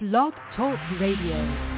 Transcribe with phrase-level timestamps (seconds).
[0.00, 1.77] Blog Talk Radio.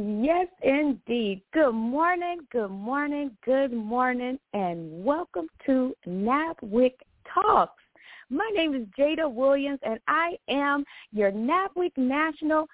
[0.00, 1.42] Yes, indeed.
[1.52, 6.92] Good morning, good morning, good morning, and welcome to NABWIC
[7.34, 7.82] Talks.
[8.30, 12.68] My name is Jada Williams, and I am your NABWIC National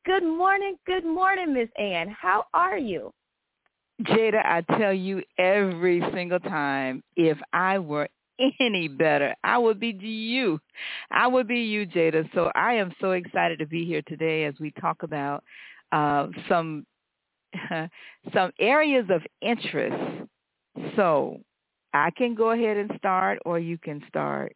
[0.05, 2.07] Good morning, good morning, Miss Ann.
[2.07, 3.11] How are you?
[4.03, 8.09] Jada, I tell you every single time, if I were
[8.59, 10.59] any better, I would be you.
[11.11, 12.27] I would be you, Jada.
[12.33, 15.43] So I am so excited to be here today as we talk about
[15.91, 16.85] uh, some
[18.33, 20.27] some areas of interest.
[20.95, 21.41] So
[21.93, 24.55] I can go ahead and start, or you can start.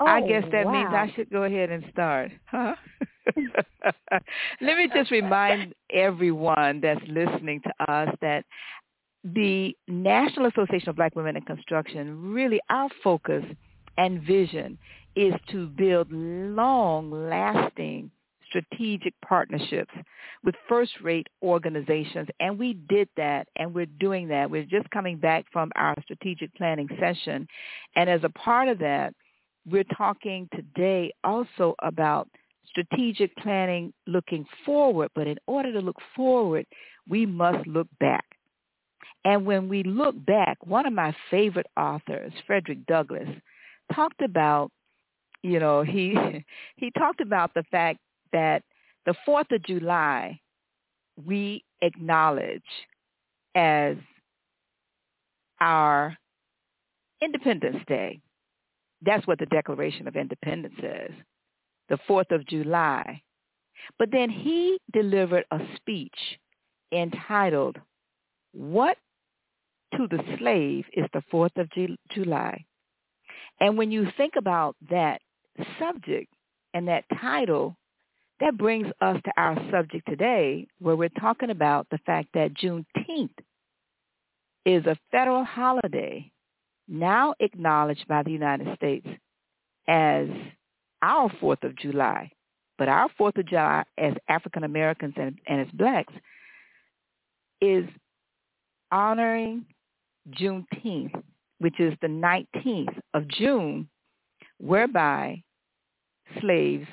[0.00, 0.72] Oh, I guess that wow.
[0.72, 2.30] means I should go ahead and start.
[2.46, 2.74] Huh?
[4.60, 8.44] Let me just remind everyone that's listening to us that
[9.24, 13.44] the National Association of Black Women in Construction, really our focus
[13.96, 14.78] and vision
[15.16, 18.10] is to build long-lasting
[18.48, 19.92] strategic partnerships
[20.44, 22.28] with first-rate organizations.
[22.40, 24.50] And we did that, and we're doing that.
[24.50, 27.46] We're just coming back from our strategic planning session.
[27.96, 29.14] And as a part of that,
[29.66, 32.28] we're talking today also about
[32.70, 36.66] strategic planning looking forward, but in order to look forward,
[37.08, 38.24] we must look back.
[39.24, 43.28] And when we look back, one of my favorite authors, Frederick Douglass,
[43.94, 44.70] talked about,
[45.42, 46.44] you know, he
[46.76, 47.98] he talked about the fact
[48.32, 48.62] that
[49.06, 50.40] the 4th of July
[51.26, 52.62] we acknowledge
[53.54, 53.96] as
[55.60, 56.16] our
[57.20, 58.20] Independence Day.
[59.02, 61.10] That's what the Declaration of Independence says
[61.88, 63.22] the 4th of July.
[63.98, 66.38] But then he delivered a speech
[66.92, 67.76] entitled,
[68.52, 68.98] What
[69.96, 71.68] to the Slave is the 4th of
[72.10, 72.64] July?
[73.60, 75.20] And when you think about that
[75.78, 76.32] subject
[76.74, 77.76] and that title,
[78.40, 83.30] that brings us to our subject today where we're talking about the fact that Juneteenth
[84.64, 86.30] is a federal holiday
[86.86, 89.06] now acknowledged by the United States
[89.88, 90.28] as
[91.02, 92.30] our Fourth of July.
[92.76, 96.12] But our Fourth of July as African Americans and, and as blacks
[97.60, 97.84] is
[98.90, 99.66] honoring
[100.30, 101.22] Juneteenth
[101.58, 103.88] which is the 19th of June,
[104.58, 105.42] whereby
[106.40, 106.86] slaves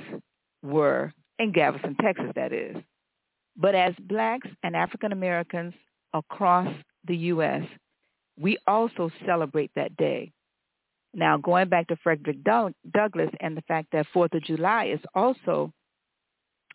[0.64, 2.76] were in Galveston, Texas, that is.
[3.58, 5.74] But as blacks and African Americans
[6.14, 6.74] across
[7.08, 7.64] the U.S.,
[8.40, 10.32] we also celebrate that day.
[11.16, 15.72] Now, going back to Frederick Douglass and the fact that 4th of July is also,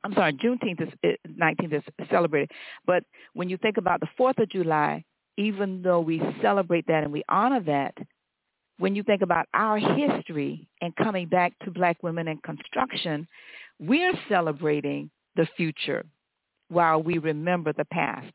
[0.03, 2.51] I'm sorry, Juneteenth is 19th is celebrated.
[2.87, 3.05] But
[3.35, 5.05] when you think about the 4th of July,
[5.37, 7.95] even though we celebrate that and we honor that,
[8.79, 13.29] when you think about our history and coming back to black women in construction,
[13.79, 16.07] we're celebrating the future
[16.69, 18.35] while we remember the past.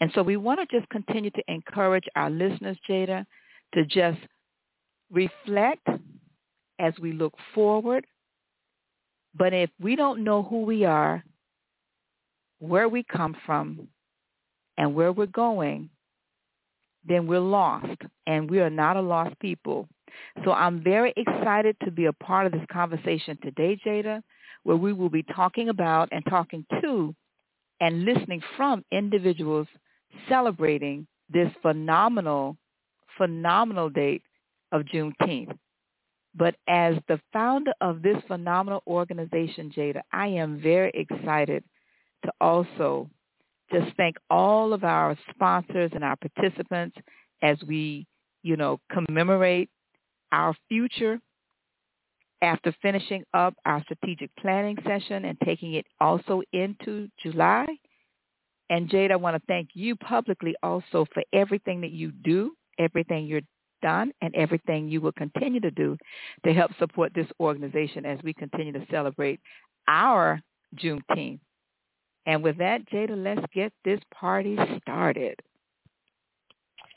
[0.00, 3.24] And so we want to just continue to encourage our listeners, Jada,
[3.74, 4.18] to just
[5.10, 5.86] reflect
[6.78, 8.06] as we look forward.
[9.36, 11.24] But if we don't know who we are,
[12.60, 13.88] where we come from,
[14.76, 15.88] and where we're going,
[17.06, 19.88] then we're lost, and we are not a lost people.
[20.44, 24.22] So I'm very excited to be a part of this conversation today, Jada,
[24.62, 27.14] where we will be talking about and talking to
[27.80, 29.66] and listening from individuals
[30.28, 32.56] celebrating this phenomenal,
[33.18, 34.22] phenomenal date
[34.74, 35.56] of Juneteenth.
[36.34, 41.62] But as the founder of this phenomenal organization, Jada, I am very excited
[42.24, 43.08] to also
[43.72, 46.96] just thank all of our sponsors and our participants
[47.42, 48.06] as we,
[48.42, 49.70] you know, commemorate
[50.32, 51.20] our future
[52.42, 57.64] after finishing up our strategic planning session and taking it also into July.
[58.70, 63.26] And Jade, I want to thank you publicly also for everything that you do, everything
[63.26, 63.40] you're
[63.84, 65.94] done, and everything you will continue to do
[66.46, 69.38] to help support this organization as we continue to celebrate
[69.86, 70.40] our
[70.76, 71.40] Juneteenth.
[72.24, 75.38] And with that, Jada, let's get this party started.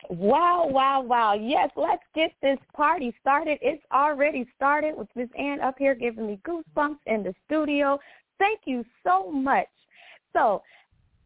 [0.09, 1.33] Wow, wow, wow.
[1.33, 3.57] Yes, let's get this party started.
[3.61, 7.99] It's already started with Miss Ann up here giving me goosebumps in the studio.
[8.39, 9.67] Thank you so much.
[10.31, 10.61] So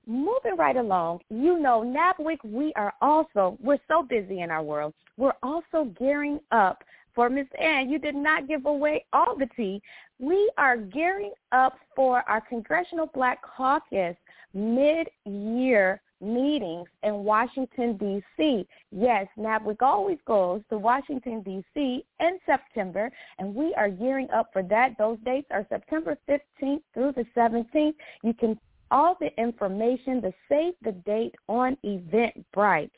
[0.08, 4.94] moving right along, you know, NABWIC, we are also, we're so busy in our world.
[5.18, 6.84] We're also gearing up
[7.14, 7.90] for Miss Ann.
[7.90, 9.82] You did not give away all the tea.
[10.20, 14.16] We are gearing up for our Congressional Black Caucus
[14.54, 18.68] mid-year meetings in Washington, D.C.
[18.92, 22.06] Yes, NABWIC always goes to Washington, D.C.
[22.20, 24.96] in September, and we are gearing up for that.
[24.98, 27.96] Those dates are September 15th through the 17th.
[28.24, 28.60] You can
[28.92, 32.92] all the information, the save the date on Eventbrite.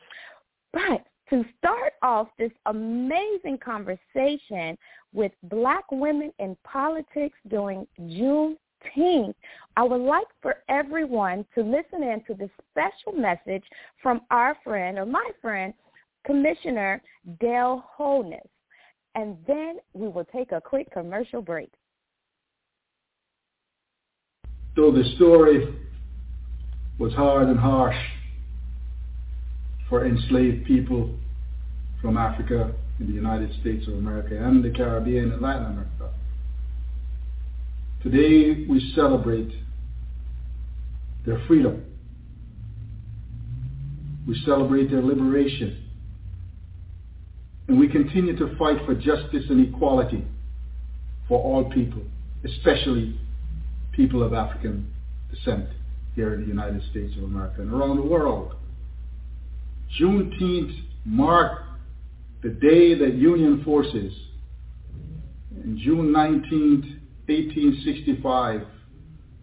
[0.74, 4.78] But to start off this amazing conversation
[5.14, 9.36] with black women in politics during Juneteenth,
[9.78, 13.64] I would like for everyone to listen in to the special message
[14.02, 15.74] from our friend, or my friend,
[16.26, 17.02] Commissioner
[17.40, 18.48] Dale Holness.
[19.16, 21.72] And then we will take a quick commercial break.
[24.76, 25.76] Though the story
[26.98, 27.98] was hard and harsh
[29.88, 31.16] for enslaved people
[32.02, 36.14] from Africa in the United States of America and the Caribbean and Latin America.
[38.02, 39.52] Today we celebrate
[41.26, 41.86] their freedom.
[44.28, 45.84] We celebrate their liberation.
[47.68, 50.26] And we continue to fight for justice and equality
[51.28, 52.02] for all people,
[52.44, 53.18] especially
[53.94, 54.92] people of African
[55.34, 55.68] descent
[56.16, 58.56] here in the United States of America and around the world.
[60.00, 61.64] Juneteenth marked
[62.42, 64.14] the day that Union forces,
[65.64, 68.62] in June 19, 1865,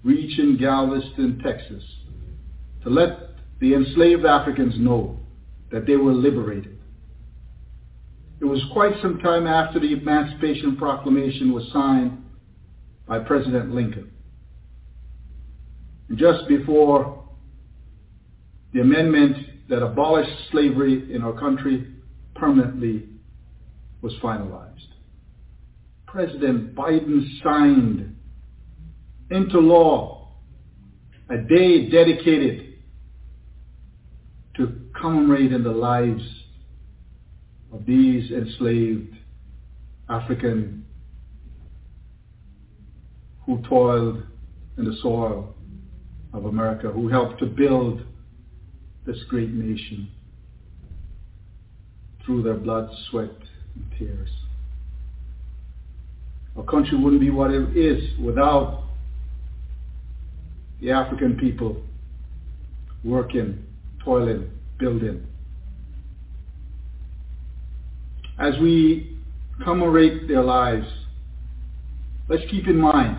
[0.04, 1.82] reached in Galveston, Texas,
[2.82, 3.30] to let
[3.60, 5.18] the enslaved Africans know
[5.70, 6.78] that they were liberated.
[8.40, 12.24] It was quite some time after the Emancipation Proclamation was signed
[13.06, 14.10] by President Lincoln.
[16.16, 17.24] Just before
[18.72, 21.86] the amendment that abolished slavery in our country
[22.34, 23.08] permanently
[24.02, 24.76] was finalized.
[26.06, 28.16] President Biden signed
[29.30, 30.32] into law
[31.28, 32.74] a day dedicated
[34.56, 36.22] to commemorating the lives
[37.72, 39.14] of these enslaved
[40.08, 40.84] African
[43.46, 44.24] who toiled
[44.76, 45.54] in the soil
[46.32, 48.02] of America, who helped to build
[49.06, 50.10] this great nation
[52.24, 53.30] through their blood, sweat,
[53.74, 54.30] and tears.
[56.56, 58.84] Our country wouldn't be what it is without
[60.80, 61.82] the African people
[63.04, 63.64] working,
[64.04, 65.26] toiling, building.
[68.40, 69.18] as we
[69.62, 70.86] commemorate their lives,
[72.28, 73.18] let's keep in mind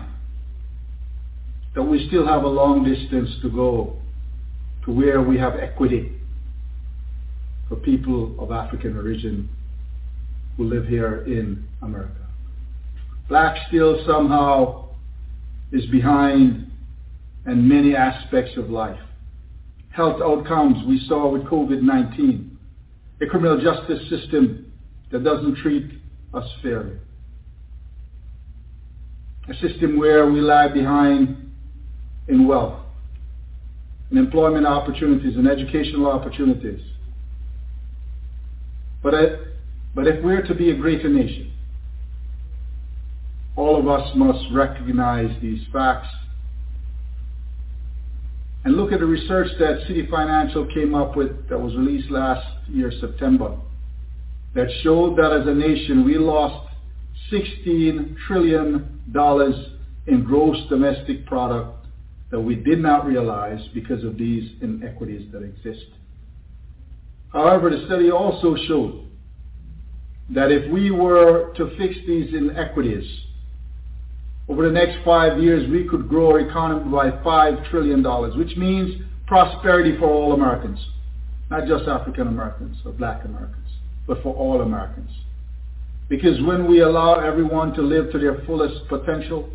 [1.74, 3.96] that we still have a long distance to go
[4.84, 6.12] to where we have equity
[7.68, 9.48] for people of African origin
[10.56, 12.26] who live here in America.
[13.28, 14.90] Black still somehow
[15.70, 16.70] is behind
[17.46, 19.00] in many aspects of life.
[19.90, 22.50] Health outcomes we saw with COVID-19.
[23.22, 24.72] A criminal justice system
[25.10, 25.90] that doesn't treat
[26.34, 26.96] us fairly.
[29.48, 31.41] A system where we lag behind
[32.28, 32.78] in wealth,
[34.10, 36.80] in employment opportunities, in educational opportunities.
[39.02, 39.24] But, I,
[39.94, 41.52] but if we're to be a greater nation,
[43.56, 46.08] all of us must recognize these facts
[48.64, 52.46] and look at the research that Citi Financial came up with that was released last
[52.68, 53.56] year, September,
[54.54, 56.68] that showed that as a nation we lost
[57.32, 59.00] $16 trillion
[60.06, 61.81] in gross domestic product
[62.32, 65.84] that we did not realize because of these inequities that exist.
[67.30, 69.06] However, the study also showed
[70.30, 73.04] that if we were to fix these inequities,
[74.48, 78.02] over the next five years, we could grow our economy by $5 trillion,
[78.38, 80.78] which means prosperity for all Americans,
[81.50, 83.68] not just African Americans or black Americans,
[84.06, 85.10] but for all Americans.
[86.08, 89.50] Because when we allow everyone to live to their fullest potential,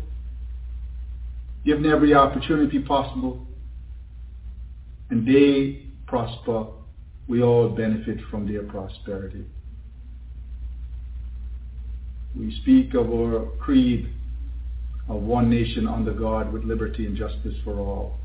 [1.64, 3.46] given every opportunity possible,
[5.10, 6.66] and they prosper,
[7.28, 9.44] we all benefit from their prosperity.
[12.36, 14.08] We speak of our creed
[15.08, 18.16] of one nation under God with liberty and justice for all.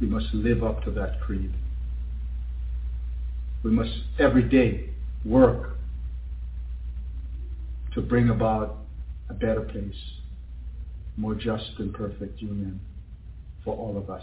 [0.00, 1.52] We must live up to that creed.
[3.62, 4.90] We must every day
[5.24, 5.76] work
[7.94, 8.78] to bring about
[9.28, 9.94] a better place,
[11.20, 12.80] more just and perfect union
[13.62, 14.22] for all of us.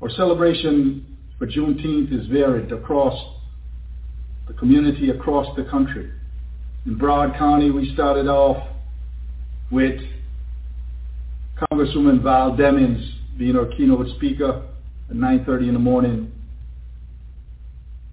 [0.00, 3.20] Our celebration for Juneteenth is varied across
[4.46, 6.12] the community, across the country.
[6.86, 8.64] In Broward County, we started off
[9.72, 10.00] with
[11.60, 13.04] Congresswoman Val Demings
[13.36, 14.68] being our keynote speaker
[15.10, 16.30] at 9.30 in the morning.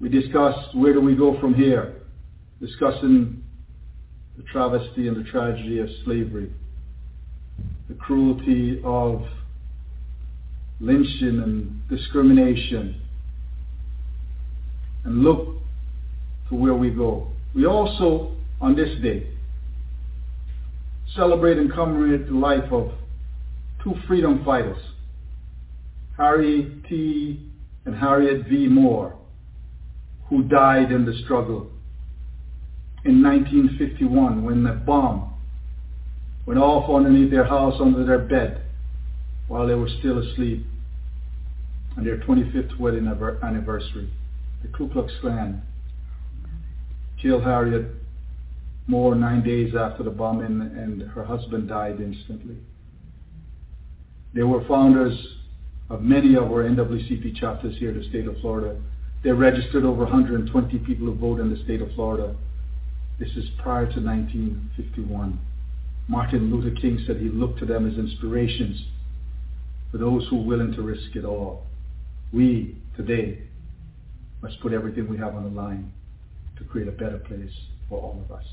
[0.01, 2.01] We discussed where do we go from here,
[2.59, 3.43] discussing
[4.37, 6.51] the travesty and the tragedy of slavery,
[7.89, 9.25] the cruelty of
[10.79, 13.01] lynching and discrimination,
[15.03, 15.55] and look
[16.49, 17.27] to where we go.
[17.55, 19.27] We also, on this day,
[21.15, 22.91] celebrate and commemorate the life of
[23.83, 24.77] two freedom fighters,
[26.15, 27.39] Harry T.
[27.85, 28.67] and Harriet V.
[28.67, 29.15] Moore,
[30.29, 31.71] who died in the struggle
[33.07, 35.33] in 1951 when the bomb
[36.45, 38.61] went off underneath their house under their bed
[39.47, 40.65] while they were still asleep
[41.97, 44.09] on their 25th wedding anniversary.
[44.61, 45.61] The Ku Klux Klan
[47.21, 47.87] killed Harriet
[48.87, 52.57] Moore nine days after the bombing and her husband died instantly.
[54.33, 55.17] They were founders
[55.89, 58.79] of many of our NAACP chapters here in the state of Florida.
[59.23, 62.35] They registered over 120 people who vote in the state of Florida.
[63.19, 65.39] This is prior to 1951.
[66.07, 68.79] Martin Luther King said he looked to them as inspirations
[69.91, 71.65] for those who are willing to risk it all.
[72.31, 73.41] We, today,
[74.43, 75.91] must put everything we have on the line
[76.57, 77.51] to create a better place
[77.89, 78.45] for all of us.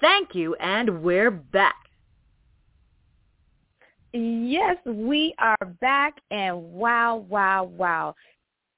[0.00, 1.74] Thank you, and we're back.
[4.12, 8.14] Yes, we are back and wow, wow, wow.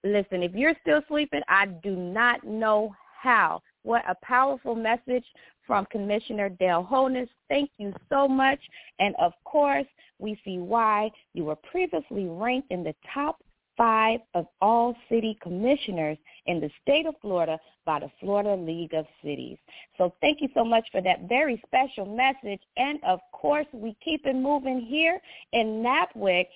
[0.05, 3.63] Listen, if you're still sleeping, I do not know how.
[3.83, 5.25] What a powerful message
[5.67, 7.29] from Commissioner Dale Holness.
[7.49, 8.59] Thank you so much.
[8.99, 9.87] And of course,
[10.19, 13.43] we see why you were previously ranked in the top
[13.77, 19.07] five of all city commissioners in the state of Florida by the Florida League of
[19.23, 19.57] Cities.
[19.97, 22.61] So thank you so much for that very special message.
[22.77, 25.19] And of course, we keep it moving here
[25.53, 26.47] in NABWIC.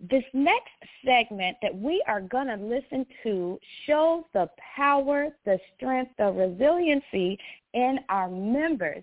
[0.00, 0.70] This next
[1.04, 7.38] segment that we are going to listen to shows the power, the strength, the resiliency
[7.74, 9.02] in our members.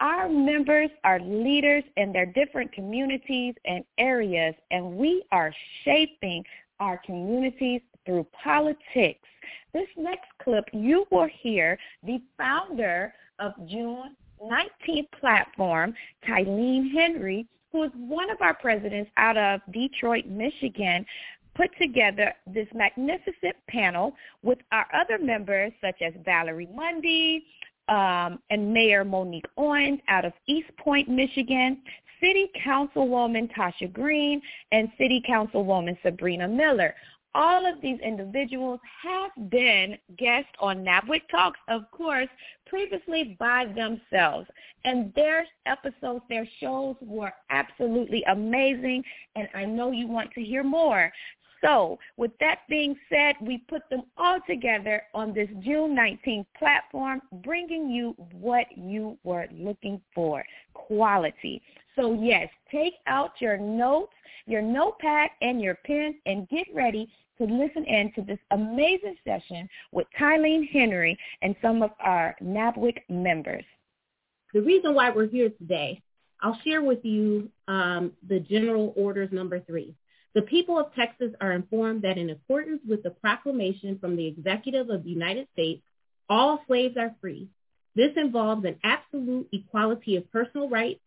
[0.00, 6.44] Our members are leaders in their different communities and areas, and we are shaping
[6.80, 9.28] our communities through politics.
[9.72, 15.94] This next clip, you will hear the founder of June 19th platform,
[16.26, 21.04] Tylene Henry, who is one of our presidents out of Detroit, Michigan,
[21.54, 27.44] put together this magnificent panel with our other members such as Valerie Mundy
[27.88, 31.78] um, and Mayor Monique Owens out of East Point, Michigan,
[32.20, 36.94] City Councilwoman Tasha Green and City Councilwoman Sabreena Miller.
[37.34, 42.28] All of these individuals have been guests on NABWIC Talks, of course,
[42.66, 44.48] previously by themselves.
[44.84, 49.02] And their episodes, their shows were absolutely amazing,
[49.34, 51.10] and I know you want to hear more.
[51.62, 57.22] So with that being said, we put them all together on this June 19th platform,
[57.44, 61.62] bringing you what you were looking for, quality.
[61.96, 64.12] So yes, take out your notes,
[64.46, 69.68] your notepad, and your pen, and get ready to listen in to this amazing session
[69.90, 73.64] with Tylene Henry and some of our NABWIC members.
[74.54, 76.02] The reason why we're here today,
[76.40, 79.94] I'll share with you um, the general orders number three.
[80.34, 84.88] The people of Texas are informed that in accordance with the proclamation from the Executive
[84.88, 85.82] of the United States,
[86.28, 87.48] all slaves are free.
[87.94, 91.00] This involves an absolute equality of personal rights,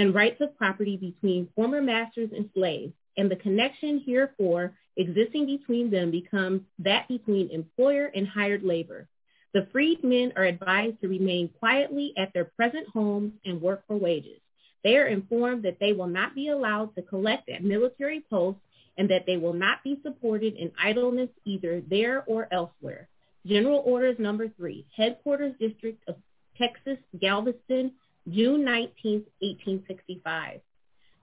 [0.00, 5.90] and rights of property between former masters and slaves, and the connection herefore existing between
[5.90, 9.06] them becomes that between employer and hired labor.
[9.52, 14.40] The freedmen are advised to remain quietly at their present homes and work for wages.
[14.82, 18.62] They are informed that they will not be allowed to collect at military posts
[18.96, 23.06] and that they will not be supported in idleness either there or elsewhere.
[23.44, 26.16] General Orders Number 3, Headquarters District of
[26.56, 27.92] Texas, Galveston,
[28.28, 30.60] June 19, 1865.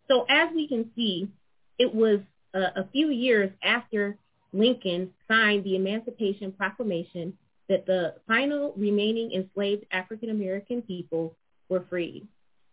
[0.08, 1.30] So as we can see,
[1.78, 2.20] it was
[2.54, 4.18] a, a few years after
[4.54, 7.38] Lincoln signed the Emancipation Proclamation
[7.70, 11.36] that the final remaining enslaved African American people
[11.70, 12.28] were freed.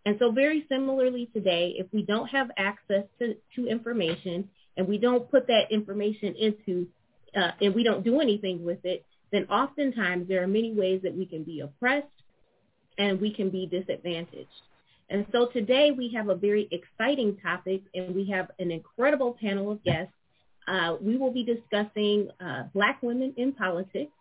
[0.06, 4.98] And so very similarly today, if we don't have access to, to information and we
[4.98, 6.86] don't put that information into,
[7.34, 11.16] uh, and we don't do anything with it, then oftentimes there are many ways that
[11.16, 12.06] we can be oppressed
[12.98, 14.48] and we can be disadvantaged.
[15.10, 19.70] And so today we have a very exciting topic and we have an incredible panel
[19.72, 20.12] of guests.
[20.66, 24.12] Uh, we will be discussing uh, Black women in politics,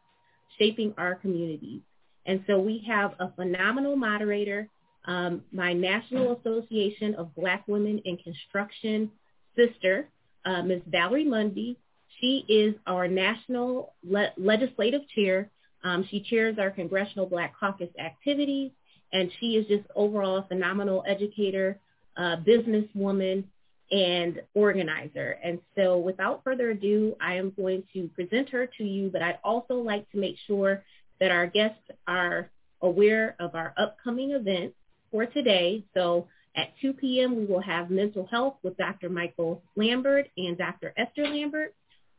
[0.59, 1.79] shaping our communities.
[2.25, 4.67] And so we have a phenomenal moderator,
[5.05, 9.09] um, my National Association of Black Women in Construction
[9.55, 10.09] sister,
[10.45, 10.81] uh, Ms.
[10.87, 11.77] Valerie Mundy.
[12.19, 15.49] She is our national le- legislative chair
[15.83, 18.71] um, she chairs our Congressional Black Caucus activities,
[19.11, 21.77] and she is just overall a phenomenal educator,
[22.17, 23.43] uh, businesswoman,
[23.91, 25.37] and organizer.
[25.43, 29.39] And so without further ado, I am going to present her to you, but I'd
[29.43, 30.83] also like to make sure
[31.19, 32.49] that our guests are
[32.81, 34.75] aware of our upcoming events
[35.11, 35.83] for today.
[35.93, 39.09] So at 2 p.m., we will have mental health with Dr.
[39.09, 40.93] Michael Lambert and Dr.
[40.97, 41.75] Esther Lambert.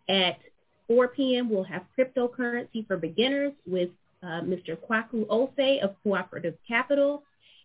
[0.09, 0.39] At
[0.89, 3.91] 4 p.m., we'll have cryptocurrency for beginners with
[4.23, 4.77] uh, Mr.
[4.77, 7.23] Kwaku Ose of Cooperative Capital.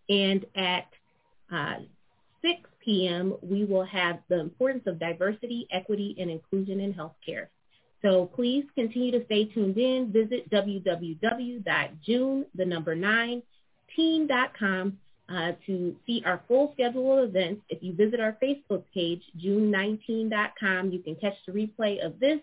[0.08, 0.88] And at
[1.52, 1.76] uh,
[2.42, 7.46] 6 p.m., we will have the importance of diversity, equity, and inclusion in healthcare.
[8.02, 10.10] So please continue to stay tuned in.
[10.12, 13.42] Visit www.june, the number nine,
[13.94, 17.62] teen.com uh, to see our full schedule of events.
[17.68, 22.40] If you visit our Facebook page, june19.com, you can catch the replay of this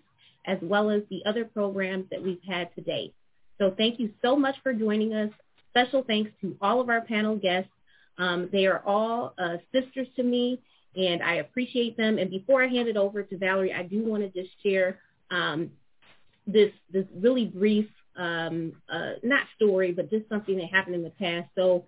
[0.47, 3.13] as well as the other programs that we've had to date.
[3.60, 5.29] So thank you so much for joining us.
[5.71, 7.69] Special thanks to all of our panel guests.
[8.17, 10.60] Um, they are all uh, sisters to me,
[10.95, 12.17] and I appreciate them.
[12.17, 14.97] And before I hand it over to Valerie, I do want to just share
[15.29, 15.69] um,
[16.47, 21.12] this this really brief, um, uh, not story, but just something that happened in the
[21.12, 21.49] past.
[21.55, 21.86] So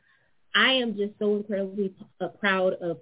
[0.53, 2.97] I am just so incredibly uh, proud of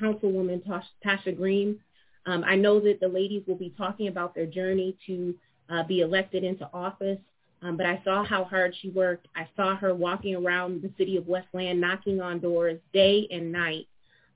[0.00, 0.62] Councilwoman
[1.04, 1.78] Tasha Green.
[2.26, 5.34] Um, I know that the ladies will be talking about their journey to
[5.68, 7.18] uh, be elected into office,
[7.62, 9.28] um, but I saw how hard she worked.
[9.34, 13.86] I saw her walking around the city of Westland, knocking on doors day and night,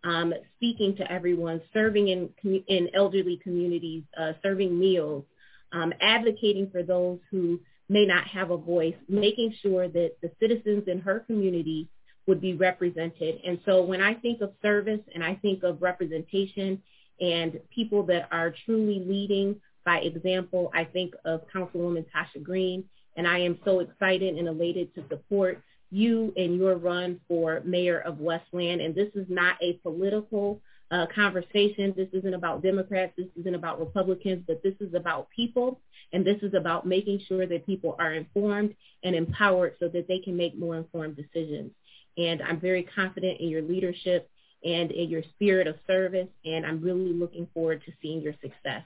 [0.05, 2.31] um, speaking to everyone, serving in,
[2.68, 5.24] in elderly communities, uh, serving meals,
[5.72, 10.85] um, advocating for those who may not have a voice, making sure that the citizens
[10.88, 11.88] in her community
[12.27, 13.40] would be represented.
[13.46, 16.83] And so when I think of service and I think of representation
[17.20, 22.85] and people that are truly leading by example, I think of Councilwoman Tasha Green,
[23.16, 27.98] and I am so excited and elated to support you in your run for mayor
[28.00, 28.83] of Westland.
[28.83, 31.94] And this is not a political uh, conversation.
[31.96, 33.14] This isn't about Democrats.
[33.16, 35.81] This isn't about Republicans, but this is about people.
[36.12, 40.18] And this is about making sure that people are informed and empowered so that they
[40.18, 41.72] can make more informed decisions.
[42.18, 44.31] And I'm very confident in your leadership
[44.64, 46.29] and in your spirit of service.
[46.44, 48.83] And I'm really looking forward to seeing your success.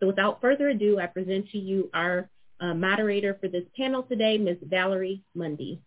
[0.00, 2.28] So without further ado, I present to you our
[2.60, 4.58] uh, moderator for this panel today, Ms.
[4.62, 5.80] Valerie Mundy.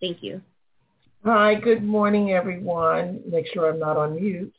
[0.00, 0.40] Thank you.
[1.24, 3.20] Hi, good morning, everyone.
[3.28, 4.54] Make sure I'm not on mute.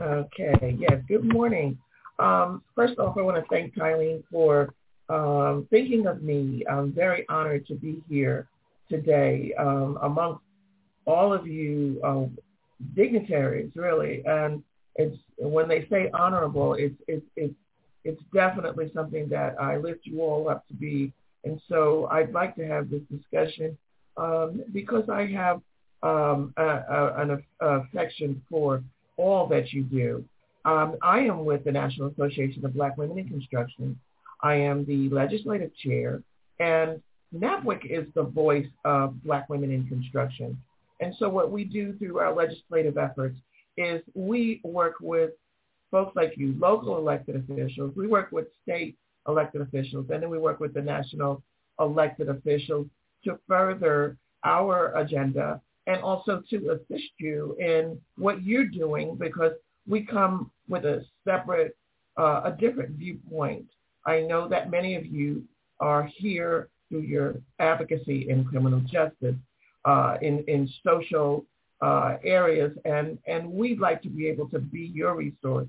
[0.00, 1.78] Okay, yes, good morning.
[2.18, 4.74] Um, first off, I want to thank Tylene for
[5.08, 6.64] um, thinking of me.
[6.70, 8.48] I'm very honored to be here
[8.90, 10.42] today um, amongst
[11.06, 12.26] all of you uh,
[12.94, 14.22] dignitaries, really.
[14.26, 14.62] And
[14.96, 17.54] it's when they say honorable, it's it's it's
[18.04, 21.12] it's definitely something that I lift you all up to be.
[21.44, 23.76] And so I'd like to have this discussion
[24.16, 25.60] um, because I have
[26.02, 28.82] um, a, a, an affection for
[29.16, 30.24] all that you do.
[30.64, 33.98] Um, I am with the National Association of Black Women in Construction.
[34.42, 36.22] I am the legislative chair,
[36.58, 37.02] and
[37.34, 40.58] NABWIC is the voice of Black women in construction.
[41.00, 43.38] And so what we do through our legislative efforts
[43.76, 45.30] is we work with
[45.90, 47.94] folks like you, local elected officials.
[47.96, 48.96] We work with state
[49.28, 51.42] elected officials, and then we work with the national
[51.80, 52.86] elected officials
[53.24, 59.52] to further our agenda and also to assist you in what you're doing because
[59.86, 61.76] we come with a separate,
[62.18, 63.66] uh, a different viewpoint.
[64.06, 65.44] I know that many of you
[65.80, 69.36] are here through your advocacy in criminal justice,
[69.84, 71.44] uh, in, in social
[71.80, 75.68] uh, areas, and, and we'd like to be able to be your resource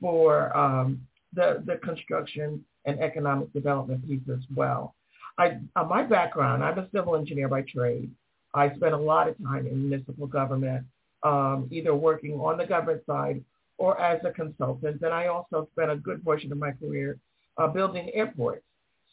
[0.00, 1.00] for um,
[1.34, 4.94] the, the construction and economic development piece as well.
[5.38, 8.10] I, uh, my background, I'm a civil engineer by trade.
[8.54, 10.84] I spent a lot of time in municipal government,
[11.22, 13.44] um, either working on the government side
[13.76, 15.02] or as a consultant.
[15.02, 17.18] And I also spent a good portion of my career
[17.56, 18.64] uh, building airports.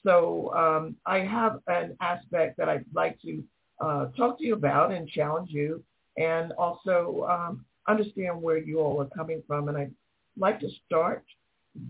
[0.04, 3.44] So um, I have an aspect that I'd like to
[3.80, 5.84] uh, talk to you about and challenge you
[6.18, 9.68] and also um, understand where you all are coming from.
[9.68, 9.92] And I'd
[10.38, 11.24] like to start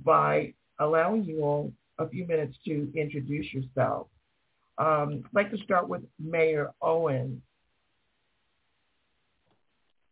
[0.03, 4.07] by allowing you all a few minutes to introduce yourself.
[4.77, 7.41] Um, I'd like to start with Mayor Owen.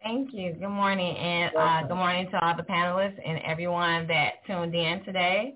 [0.02, 0.54] Thank you.
[0.54, 5.02] Good morning, and uh, good morning to all the panelists and everyone that tuned in
[5.06, 5.56] today.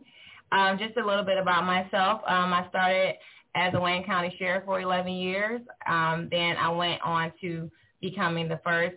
[0.54, 2.22] Um, just a little bit about myself.
[2.26, 3.16] Um, I started
[3.58, 5.62] as a Wayne County Sheriff for 11 years.
[5.88, 7.70] Um, then I went on to
[8.02, 8.96] becoming the first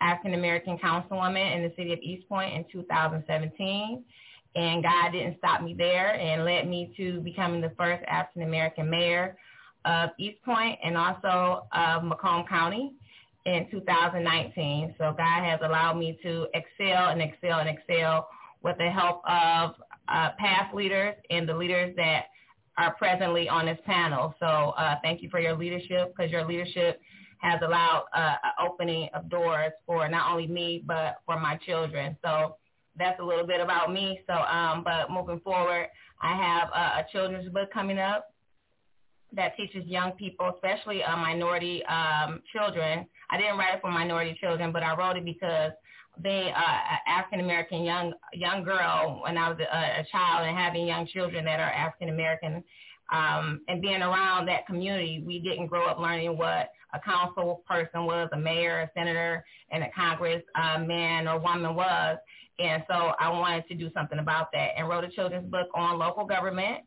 [0.00, 4.04] African American councilwoman in the city of Eastpointe in 2017.
[4.54, 8.88] And God didn't stop me there and led me to becoming the first African American
[8.88, 9.36] mayor
[9.84, 12.94] of Eastpointe and also of Macomb County
[13.44, 14.94] in 2019.
[14.98, 18.28] So God has allowed me to excel and excel and excel
[18.62, 19.74] with the help of
[20.08, 22.26] uh, past leaders and the leaders that
[22.78, 24.34] are presently on this panel.
[24.38, 27.00] So uh, thank you for your leadership because your leadership
[27.38, 32.16] has allowed uh, an opening of doors for not only me but for my children.
[32.22, 32.56] So
[32.98, 34.20] that's a little bit about me.
[34.26, 35.88] So, um, but moving forward,
[36.20, 38.32] I have a, a children's book coming up
[39.32, 43.06] that teaches young people, especially uh, minority um, children.
[43.30, 45.72] I didn't write it for minority children, but I wrote it because
[46.22, 50.86] being uh, African American young young girl when I was a, a child and having
[50.86, 52.64] young children that are African American
[53.12, 58.04] um, and being around that community, we didn't grow up learning what a council person
[58.04, 62.18] was, a mayor, a senator, and a congress uh, man or woman was.
[62.58, 65.98] And so I wanted to do something about that and wrote a children's book on
[65.98, 66.78] local government.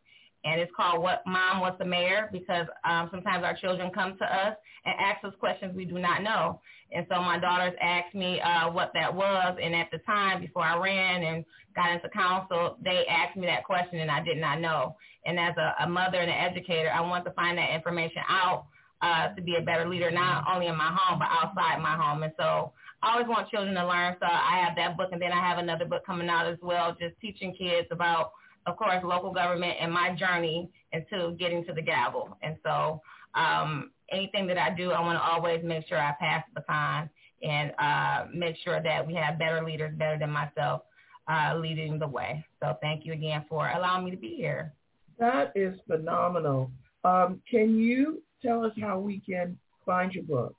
[0.46, 4.26] And it's called What Mom Was the Mayor because um, sometimes our children come to
[4.26, 6.62] us and ask us questions we do not know.
[6.91, 9.58] And so my daughters asked me uh, what that was.
[9.62, 13.63] And at the time, before I ran and got into council, they asked me that
[13.63, 14.95] question and I did not know.
[15.25, 18.65] And as a, a mother and an educator, I want to find that information out
[19.02, 22.23] uh, to be a better leader, not only in my home, but outside my home.
[22.23, 24.15] And so I always want children to learn.
[24.19, 26.95] So I have that book, and then I have another book coming out as well,
[26.99, 28.32] just teaching kids about,
[28.65, 32.38] of course, local government and my journey into getting to the gavel.
[32.41, 33.02] And so
[33.36, 37.10] um, anything that I do, I want to always make sure I pass the baton
[37.41, 40.82] and uh, make sure that we have better leaders, better than myself,
[41.28, 42.45] uh, leading the way.
[42.62, 44.74] So thank you again for allowing me to be here.
[45.19, 46.72] That is phenomenal.
[47.04, 50.56] Um, can you tell us how we can find your book?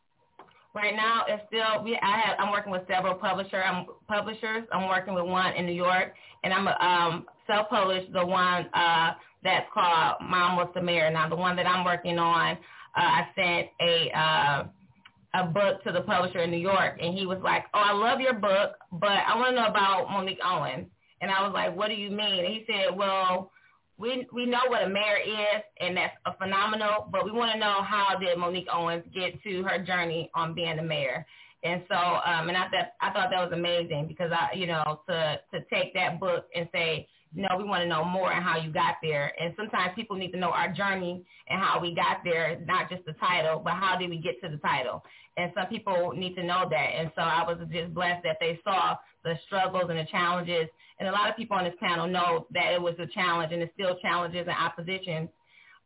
[0.73, 1.99] Right now, it's still we.
[2.01, 2.37] I have.
[2.39, 3.61] I'm working with several publisher.
[3.61, 4.65] I'm publishers.
[4.73, 8.13] I'm working with one in New York, and I'm um, self-published.
[8.13, 11.11] The one uh, that's called Mom Was the Mayor.
[11.11, 12.57] Now, the one that I'm working on,
[12.97, 14.65] uh, I sent a uh,
[15.35, 18.21] a book to the publisher in New York, and he was like, "Oh, I love
[18.21, 20.87] your book, but I want to know about Monique Owens."
[21.21, 23.53] And I was like, "What do you mean?" And he said, "Well."
[24.01, 27.07] we we know what a mayor is, and that's a phenomenal.
[27.13, 30.79] But we want to know how did Monique Owens get to her journey on being
[30.79, 31.27] a mayor.
[31.63, 35.03] And so, um, and I thought I thought that was amazing because I, you know,
[35.09, 38.59] to to take that book and say, no, we want to know more and how
[38.59, 39.33] you got there.
[39.41, 43.05] And sometimes people need to know our journey and how we got there, not just
[43.07, 45.03] the title, but how did we get to the title.
[45.37, 46.91] And some people need to know that.
[46.97, 50.69] And so I was just blessed that they saw the struggles and the challenges
[51.01, 53.63] and a lot of people on this panel know that it was a challenge and
[53.63, 55.29] it's still challenges and opposition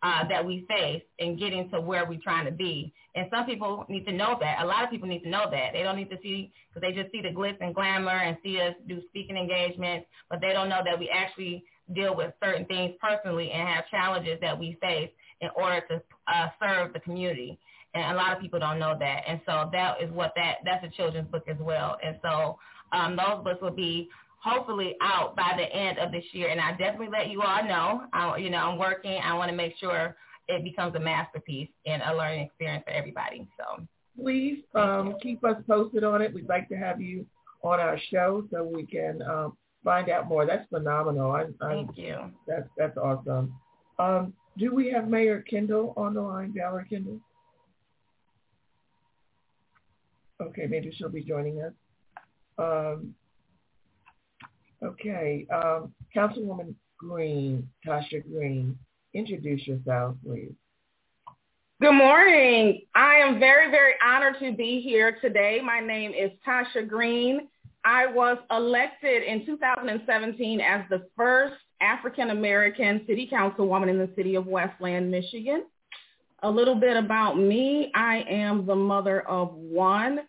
[0.04, 2.92] uh, that we face in getting to where we're trying to be.
[3.14, 4.62] And some people need to know that.
[4.62, 5.72] A lot of people need to know that.
[5.72, 8.60] They don't need to see, because they just see the glitz and glamour and see
[8.60, 11.64] us do speaking engagements, but they don't know that we actually
[11.94, 16.48] deal with certain things personally and have challenges that we face in order to uh,
[16.60, 17.58] serve the community.
[17.94, 19.22] And a lot of people don't know that.
[19.26, 21.96] And so that is what that, that's a children's book as well.
[22.04, 22.58] And so
[22.92, 24.10] um, those books will be
[24.44, 26.48] hopefully out by the end of this year.
[26.48, 28.02] And I definitely let you all know.
[28.12, 29.18] I, you know, I'm working.
[29.24, 30.16] I want to make sure
[30.48, 33.48] it becomes a masterpiece and a learning experience for everybody.
[33.58, 33.82] So
[34.20, 36.34] please um, keep us posted on it.
[36.34, 37.24] We'd like to have you
[37.62, 40.44] on our show so we can um, find out more.
[40.44, 41.32] That's phenomenal.
[41.32, 42.16] I, I, Thank you.
[42.46, 43.54] That's that's awesome.
[43.98, 47.18] Um, do we have Mayor Kendall on the line, Valerie Kendall?
[50.42, 51.72] Okay, maybe she'll be joining us.
[52.58, 53.14] Um,
[54.84, 55.46] Okay.
[55.52, 58.78] Um, Councilwoman Green, Tasha Green,
[59.14, 60.52] introduce yourself, please.
[61.80, 62.82] Good morning.
[62.94, 65.60] I am very, very honored to be here today.
[65.64, 67.48] My name is Tasha Green.
[67.84, 74.36] I was elected in 2017 as the first African American city councilwoman in the city
[74.36, 75.64] of Westland, Michigan.
[76.42, 77.90] A little bit about me.
[77.94, 80.20] I am the mother of one.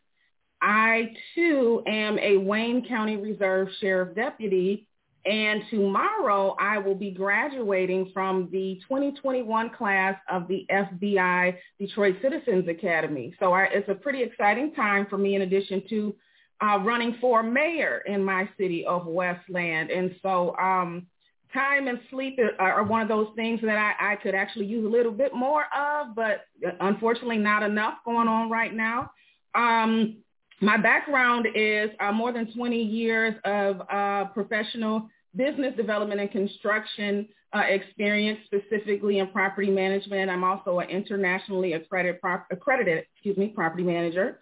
[0.66, 4.88] I too am a Wayne County Reserve Sheriff Deputy
[5.26, 12.68] and tomorrow I will be graduating from the 2021 class of the FBI Detroit Citizens
[12.68, 13.34] Academy.
[13.40, 16.16] So I, it's a pretty exciting time for me in addition to
[16.62, 19.90] uh, running for mayor in my city of Westland.
[19.90, 21.08] And so um,
[21.54, 24.90] time and sleep are one of those things that I, I could actually use a
[24.90, 26.42] little bit more of, but
[26.82, 29.12] unfortunately not enough going on right now.
[29.56, 30.18] Um,
[30.62, 37.28] my background is uh, more than 20 years of uh, professional business development and construction
[37.54, 40.30] uh, experience, specifically in property management.
[40.30, 42.20] I'm also an internationally accredited,
[42.52, 44.40] accredited excuse me, property manager.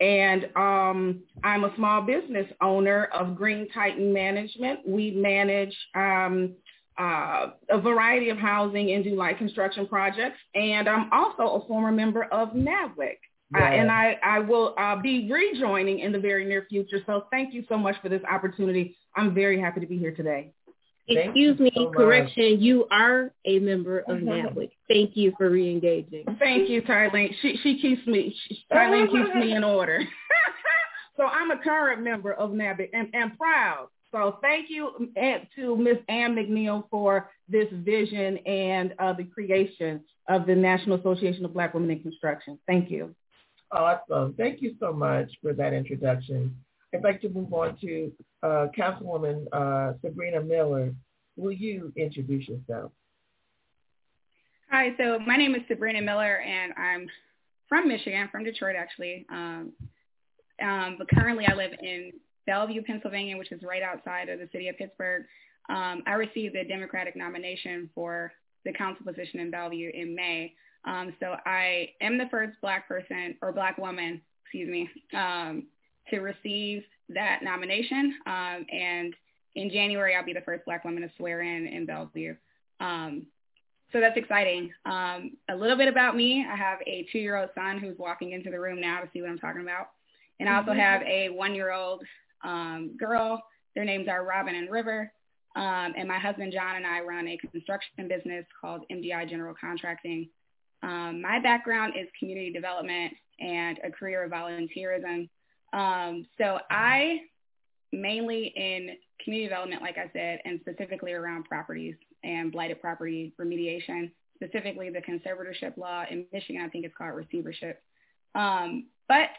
[0.00, 4.80] And um, I'm a small business owner of Green Titan Management.
[4.86, 6.54] We manage um,
[6.98, 10.38] uh, a variety of housing and do light construction projects.
[10.54, 12.54] And I'm also a former member of
[13.54, 13.60] NABWIC.
[13.60, 16.98] Uh, and I, I will uh, be rejoining in the very near future.
[17.06, 18.96] So thank you so much for this opportunity.
[19.16, 20.52] I'm very happy to be here today.
[21.08, 22.60] Thank Excuse me, so correction.
[22.60, 24.70] You are a member of NABWIC.
[24.88, 26.38] Thank you for reengaging.
[26.38, 27.34] Thank you, Tylene.
[27.42, 30.00] She she keeps me she, Tylene keeps me in order.
[31.16, 33.88] so I'm a current member of NABWIC and, and proud.
[34.12, 35.10] So thank you
[35.56, 35.98] to Ms.
[36.08, 41.74] Ann McNeil for this vision and uh, the creation of the National Association of Black
[41.74, 42.58] Women in Construction.
[42.66, 43.14] Thank you.
[43.72, 44.34] Awesome.
[44.36, 46.56] Thank you so much for that introduction.
[46.92, 50.92] I'd like to move on to uh, Councilwoman uh, Sabreena Miller.
[51.36, 52.90] Will you introduce yourself?
[54.70, 57.08] Hi, so my name is Sabreena Miller, and I'm
[57.68, 59.26] from Michigan, from Detroit actually.
[59.30, 59.72] Um,
[60.62, 62.12] um, but currently I live in
[62.46, 65.24] Bellevue, Pennsylvania, which is right outside of the city of Pittsburgh.
[65.68, 68.32] Um, I received the Democratic nomination for
[68.64, 70.54] the council position in Bellevue in May.
[70.84, 75.64] Um, so I am the first black person or black woman, excuse me, um,
[76.08, 78.14] to receive that nomination.
[78.26, 79.14] Um, and
[79.54, 82.34] in January, I'll be the first black woman to swear in in Bellevue.
[82.80, 83.26] Um,
[83.92, 84.72] so that's exciting.
[84.86, 86.46] Um, a little bit about me.
[86.48, 89.38] I have a two-year-old son who's walking into the room now to see what I'm
[89.38, 89.88] talking about.
[90.38, 90.80] And I also mm-hmm.
[90.80, 92.02] have a one-year-old
[92.44, 93.42] um, girl.
[93.74, 95.12] Their names are Robin and River.
[95.56, 100.28] Um, and my husband John and I run a construction business called MDI General Contracting.
[100.82, 105.28] Um, my background is community development and a career of volunteerism.
[105.72, 107.20] Um, so I
[107.92, 114.10] mainly in community development, like I said, and specifically around properties and blighted property remediation,
[114.36, 117.82] specifically the conservatorship law in Michigan, I think it's called receivership.
[118.34, 119.30] Um, but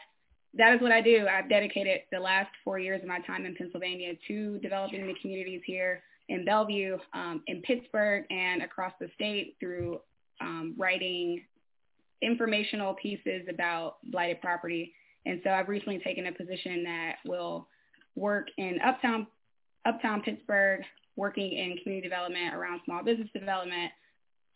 [0.54, 1.26] that is what I do.
[1.26, 5.62] I've dedicated the last four years of my time in Pennsylvania to developing the communities
[5.64, 10.00] here in Bellevue, um, in Pittsburgh, and across the state through
[10.42, 11.42] um, writing
[12.20, 14.92] informational pieces about blighted property.
[15.26, 17.68] And so I've recently taken a position that will
[18.16, 19.26] work in uptown,
[19.86, 20.82] uptown Pittsburgh,
[21.16, 23.92] working in community development around small business development,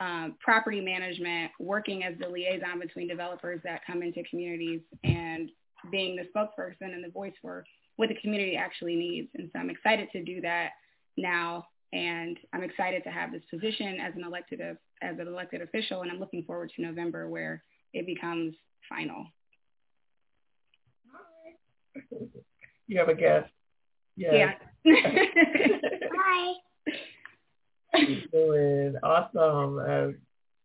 [0.01, 5.51] um, property management, working as the liaison between developers that come into communities and
[5.91, 7.65] being the spokesperson and the voice for
[7.97, 9.29] what the community actually needs.
[9.35, 10.71] And so I'm excited to do that
[11.17, 11.67] now.
[11.97, 16.03] And I'm excited to have this position as an elected as an elected official.
[16.03, 17.63] And I'm looking forward to November where
[17.95, 18.55] it becomes
[18.87, 19.25] final.
[22.87, 23.51] You have a guest.
[24.17, 24.55] Yes.
[24.85, 24.93] Yeah.
[26.19, 26.53] Hi.
[28.31, 30.15] doing awesome as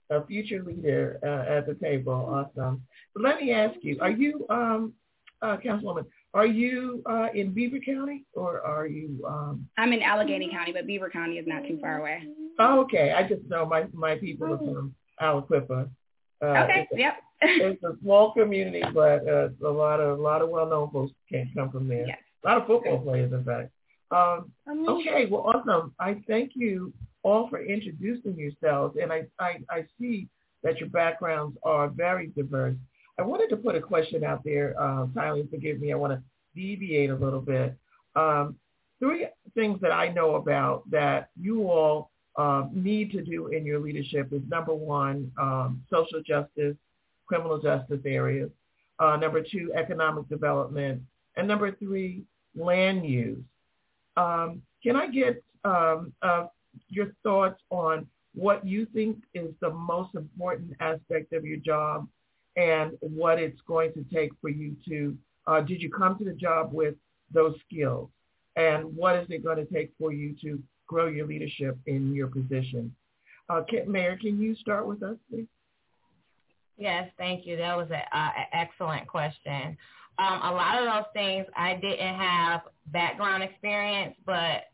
[0.10, 2.14] a future leader uh, at the table.
[2.14, 2.84] Awesome.
[3.14, 4.94] But let me ask you, are you, um,
[5.42, 9.24] uh, Councilwoman, are you uh, in Beaver County or are you?
[9.28, 9.68] Um...
[9.78, 12.24] I'm in Allegheny County, but Beaver County is not too far away.
[12.60, 13.12] Oh, okay.
[13.12, 15.90] I just know my my people are from Aliquippa.
[16.42, 16.88] Uh, okay.
[16.90, 17.14] It's a, yep.
[17.42, 21.52] it's a small community, but uh, a lot of a lot of well-known folks can
[21.56, 22.08] come from there.
[22.08, 22.20] Yes.
[22.44, 23.72] A lot of football players, in fact.
[24.12, 24.52] Um,
[24.88, 25.26] okay.
[25.30, 25.94] Well, awesome.
[26.00, 30.28] I thank you all for introducing yourselves, and I I, I see
[30.64, 32.76] that your backgrounds are very diverse.
[33.22, 34.80] I wanted to put a question out there.
[34.82, 35.94] Um, Tyler, forgive me.
[35.94, 36.24] I want to
[36.56, 37.78] deviate a little bit.
[38.16, 38.56] Um,
[39.00, 43.80] three things that I know about that you all uh, need to do in your
[43.80, 46.76] leadership is number one, um, social justice,
[47.28, 48.50] criminal justice areas.
[48.98, 51.04] Uh, number two, economic development.
[51.36, 52.24] And number three,
[52.56, 53.44] land use.
[54.18, 56.48] Um, can I get um, uh,
[56.90, 62.08] your thoughts on what you think is the most important aspect of your job
[62.56, 66.34] and what it's going to take for you to, uh, did you come to the
[66.34, 66.96] job with
[67.34, 68.10] those skills?
[68.56, 72.28] And what is it going to take for you to grow your leadership in your
[72.28, 72.94] position?
[73.50, 75.48] Uh, Mayor, can you start with us, please?
[76.78, 77.58] Yes, thank you.
[77.58, 79.78] That was an uh, excellent question.
[80.18, 84.66] Um, a lot of those things I didn't have background experience, but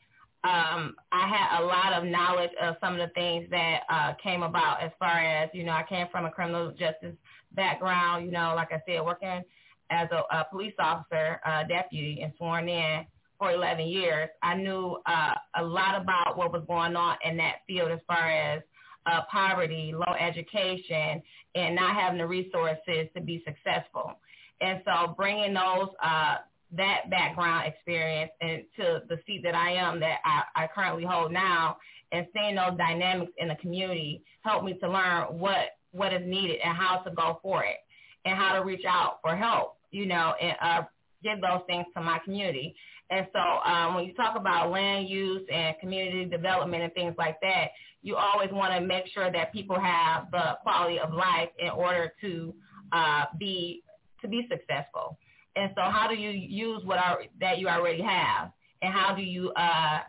[0.47, 4.43] um, I had a lot of knowledge of some of the things that uh, came
[4.43, 7.15] about as far as, you know, I came from a criminal justice
[7.51, 9.43] background, you know, like I said, working
[9.89, 13.05] as a, a police officer, uh, deputy, and sworn in
[13.37, 14.29] for 11 years.
[14.41, 18.29] I knew uh, a lot about what was going on in that field as far
[18.29, 18.61] as
[19.05, 21.21] uh, poverty, low education,
[21.55, 24.13] and not having the resources to be successful.
[24.61, 26.37] And so bringing those uh,
[26.75, 31.31] that background experience and to the seat that I am that I, I currently hold
[31.31, 31.77] now
[32.11, 36.57] and seeing those dynamics in the community helped me to learn what what is needed
[36.63, 37.77] and how to go for it
[38.25, 40.81] and how to reach out for help, you know, and uh,
[41.23, 42.75] give those things to my community.
[43.09, 47.39] And so um, when you talk about land use and community development and things like
[47.41, 47.69] that,
[48.01, 52.13] you always want to make sure that people have the quality of life in order
[52.21, 52.53] to
[52.91, 53.81] uh, be
[54.21, 55.17] to be successful.
[55.57, 58.51] And so how do you use what are, that you already have?
[58.81, 59.99] And how do you, uh,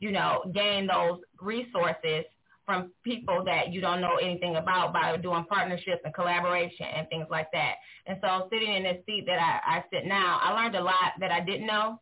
[0.00, 2.24] you know, gain those resources
[2.66, 7.26] from people that you don't know anything about by doing partnerships and collaboration and things
[7.30, 7.74] like that.
[8.06, 11.12] And so sitting in this seat that I, I sit now, I learned a lot
[11.20, 12.00] that I didn't know,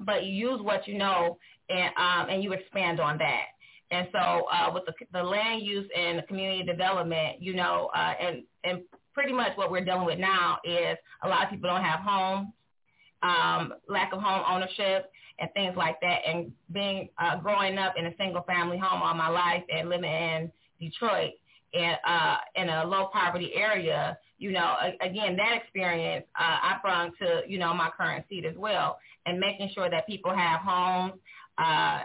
[0.00, 1.38] but you use what you know
[1.68, 3.46] and, um, and you expand on that.
[3.90, 8.42] And so uh, with the, the land use and community development, you know, uh, and,
[8.64, 8.82] and
[9.16, 12.48] pretty much what we're dealing with now is a lot of people don't have homes,
[13.22, 16.18] um, lack of home ownership and things like that.
[16.26, 20.12] And being uh, growing up in a single family home all my life and living
[20.12, 21.32] in Detroit
[21.72, 27.12] and uh, in a low poverty area, you know, again, that experience uh, I brought
[27.18, 31.14] to, you know, my current seat as well and making sure that people have homes,
[31.56, 32.00] uh,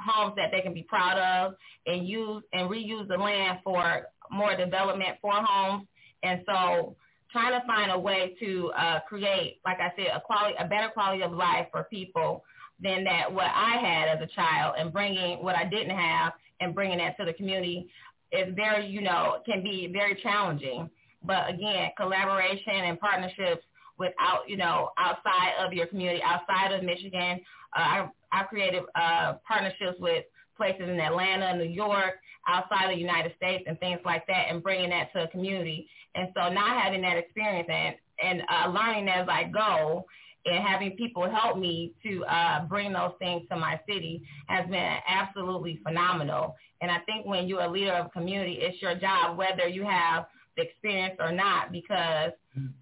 [0.00, 1.56] homes that they can be proud of
[1.86, 5.86] and use and reuse the land for more development for homes
[6.24, 6.96] and so
[7.30, 10.88] trying to find a way to uh, create, like I said, a quality, a better
[10.88, 12.44] quality of life for people
[12.80, 16.74] than that what I had as a child and bringing what I didn't have and
[16.74, 17.88] bringing that to the community
[18.32, 20.88] is very, you know, can be very challenging.
[21.24, 23.64] But again, collaboration and partnerships
[23.98, 27.40] without, you know, outside of your community, outside of Michigan.
[27.76, 30.24] Uh, I, I created uh, partnerships with
[30.56, 32.14] places in Atlanta, New York,
[32.46, 35.88] outside of the United States and things like that and bringing that to a community.
[36.14, 40.04] And so not having that experience and, and uh, learning as I go
[40.46, 44.96] and having people help me to uh, bring those things to my city has been
[45.08, 46.54] absolutely phenomenal.
[46.82, 49.84] And I think when you're a leader of a community, it's your job, whether you
[49.84, 50.26] have
[50.56, 52.32] the experience or not, because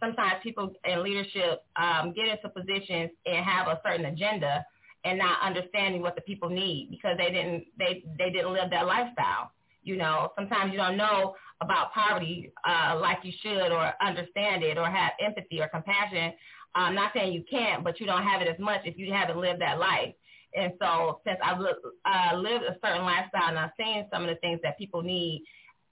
[0.00, 4.66] sometimes people in leadership um, get into positions and have a certain agenda
[5.04, 8.86] and not understanding what the people need because they didn't they they didn't live that
[8.86, 9.50] lifestyle.
[9.82, 14.78] You know, sometimes you don't know about poverty uh, like you should or understand it
[14.78, 16.32] or have empathy or compassion.
[16.74, 19.38] I'm not saying you can't, but you don't have it as much if you haven't
[19.38, 20.14] lived that life.
[20.54, 24.36] And so since I've uh, lived a certain lifestyle and I've seen some of the
[24.36, 25.44] things that people need,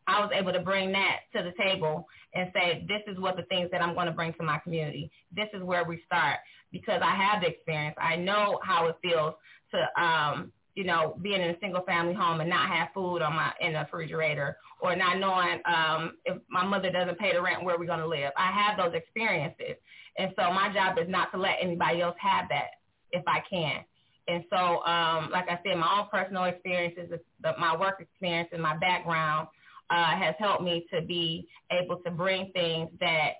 [0.06, 3.42] I was able to bring that to the table and say, this is what the
[3.44, 5.10] things that I'm going to bring to my community.
[5.34, 6.38] This is where we start
[6.72, 7.96] because I have the experience.
[8.00, 9.34] I know how it feels
[9.72, 13.34] to, um, you know, being in a single family home and not have food on
[13.34, 17.64] my in the refrigerator or not knowing um, if my mother doesn't pay the rent,
[17.64, 18.32] where we're going to live.
[18.36, 19.76] I have those experiences.
[20.18, 22.80] And so my job is not to let anybody else have that
[23.12, 23.84] if I can.
[24.28, 27.10] And so, um, like I said, my own personal experiences,
[27.42, 29.48] the, my work experience and my background
[29.90, 33.32] uh, has helped me to be able to bring things that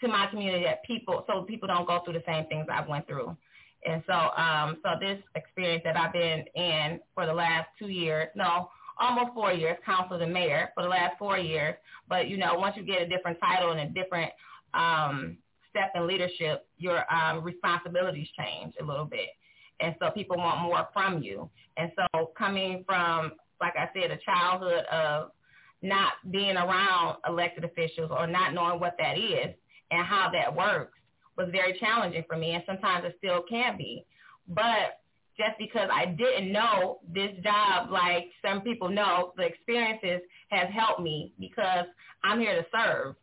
[0.00, 3.06] to my community that people so people don't go through the same things I've went
[3.06, 3.36] through.
[3.84, 8.28] And so um so this experience that I've been in for the last two years,
[8.34, 8.68] no,
[9.00, 11.74] almost four years, council and mayor for the last four years.
[12.08, 14.32] But you know, once you get a different title and a different
[14.74, 15.38] um
[15.70, 19.30] step in leadership, your um responsibilities change a little bit.
[19.80, 21.50] And so people want more from you.
[21.76, 25.32] And so coming from, like I said, a childhood of
[25.82, 29.54] not being around elected officials or not knowing what that is,
[29.92, 30.98] and how that works
[31.36, 34.04] was very challenging for me and sometimes it still can be.
[34.48, 35.00] But
[35.36, 41.00] just because I didn't know this job, like some people know, the experiences has helped
[41.00, 41.86] me because
[42.22, 43.14] I'm here to serve.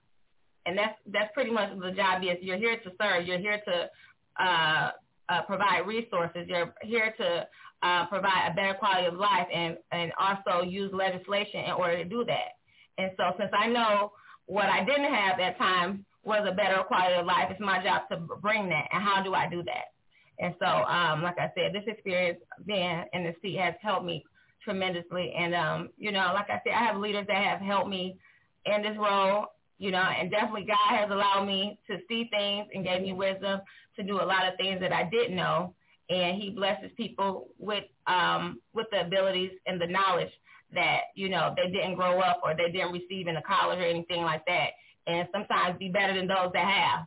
[0.65, 2.37] And that's that's pretty much the job is.
[2.41, 3.25] You're here to serve.
[3.25, 4.91] You're here to uh,
[5.29, 6.45] uh, provide resources.
[6.47, 7.47] You're here to
[7.81, 12.05] uh, provide a better quality of life and, and also use legislation in order to
[12.05, 12.57] do that.
[12.97, 14.11] And so since I know
[14.45, 17.47] what I didn't have at time was a better quality of life.
[17.49, 18.87] It's my job to bring that.
[18.91, 19.93] And how do I do that?
[20.39, 24.23] And so, um, like I said, this experience being in the seat has helped me
[24.63, 25.33] tremendously.
[25.37, 28.17] And, um, you know, like I said, I have leaders that have helped me
[28.65, 29.45] in this role,
[29.77, 33.61] you know, and definitely God has allowed me to see things and gave me wisdom
[33.95, 35.73] to do a lot of things that I didn't know.
[36.09, 40.31] And he blesses people with, um, with the abilities and the knowledge
[40.73, 43.85] that, you know, they didn't grow up or they didn't receive in the college or
[43.85, 44.69] anything like that
[45.09, 47.05] and sometimes be better than those that have.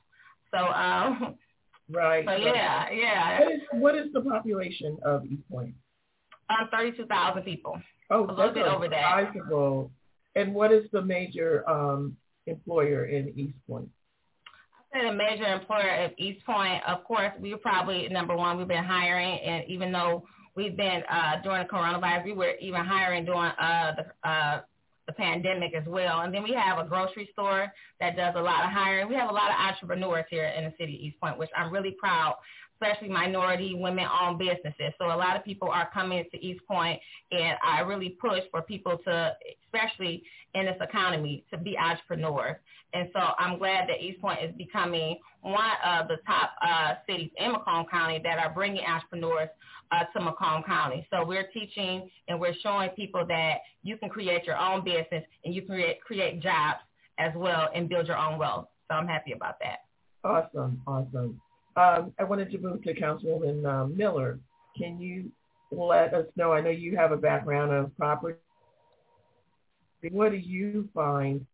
[0.50, 1.36] So, um,
[1.90, 2.24] right.
[2.26, 2.96] So yeah, right.
[2.96, 3.40] yeah.
[3.40, 5.74] What is what is the population of Eastpointe?
[6.50, 7.80] Um, thirty-two thousand people.
[8.10, 9.30] Oh, a little bit over that.
[9.32, 9.90] Sizable.
[10.34, 13.88] And what is the major um, employer in East Point?
[14.92, 18.58] The major employer at Eastpointe, of course, we're probably number one.
[18.58, 20.24] We've been hiring, and even though
[20.54, 24.60] we've been uh, during the coronavirus, we were even hiring during uh, the uh,
[25.06, 26.20] the pandemic as well.
[26.20, 29.08] And then we have a grocery store that does a lot of hiring.
[29.08, 31.96] We have a lot of entrepreneurs here in the city of Eastpointe, which I'm really
[31.98, 32.36] proud,
[32.74, 34.92] especially minority women-owned businesses.
[34.98, 37.00] So a lot of people are coming to Eastpointe,
[37.32, 39.32] and I really push for people to,
[39.64, 40.22] especially
[40.54, 42.56] in this economy, to be entrepreneurs.
[42.94, 47.52] And so I'm glad that Eastpointe is becoming one of the top uh, cities in
[47.52, 49.48] Macomb County that are bringing entrepreneurs
[49.90, 51.06] uh, to Macomb County.
[51.10, 55.54] So we're teaching and we're showing people that you can create your own business and
[55.54, 56.80] you can create, create jobs
[57.18, 58.68] as well and build your own wealth.
[58.88, 59.84] So I'm happy about that.
[60.24, 61.40] Awesome, awesome.
[61.76, 64.38] Um, I wanted to move to Councilwoman um, Miller.
[64.76, 65.30] Can you
[65.70, 66.52] let us know?
[66.52, 68.38] I know you have a background of property.
[70.10, 71.46] What do you find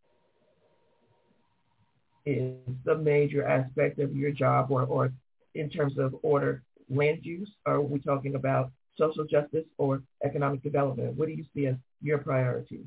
[2.25, 5.13] is the major aspect of your job or, or
[5.55, 7.51] in terms of order land use?
[7.67, 11.17] Are we talking about social justice or economic development?
[11.17, 12.87] What do you see as your priorities?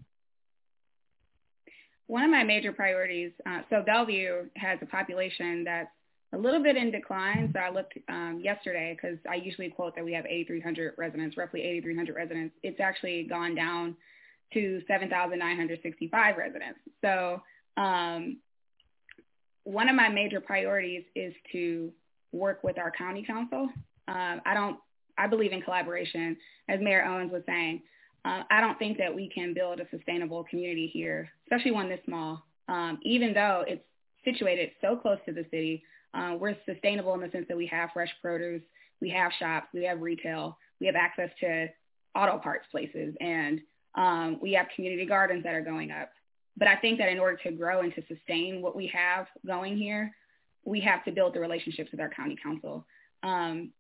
[2.08, 5.90] One of my major priorities, uh, so Bellevue has a population that's
[6.34, 7.52] a little bit in decline.
[7.54, 11.62] So I looked um, yesterday because I usually quote that we have 8,300 residents, roughly
[11.62, 12.56] 8,300 residents.
[12.64, 13.96] It's actually gone down
[14.54, 16.80] to 7,965 residents.
[17.02, 17.42] So
[17.78, 18.38] um,
[19.64, 21.92] one of my major priorities is to
[22.32, 23.70] work with our county council
[24.08, 24.78] um, I don't.
[25.18, 26.38] I believe in collaboration,
[26.70, 27.82] as Mayor Owens was saying.
[28.26, 32.00] uh, I don't think that we can build a sustainable community here, especially one this
[32.06, 33.84] small, um, even though it's
[34.24, 35.84] situated so close to the city.
[36.14, 38.62] Uh, we're sustainable in the sense that we have fresh produce,
[39.00, 41.68] we have shops, we have retail, we have access to
[42.16, 43.62] auto parts places, and
[43.96, 46.10] um, we have community gardens that are going up.
[46.58, 49.78] But I think that in order to grow and to sustain what we have going
[49.78, 50.12] here,
[50.64, 52.86] we have to build the relationships with our county council
[53.24, 53.72] um,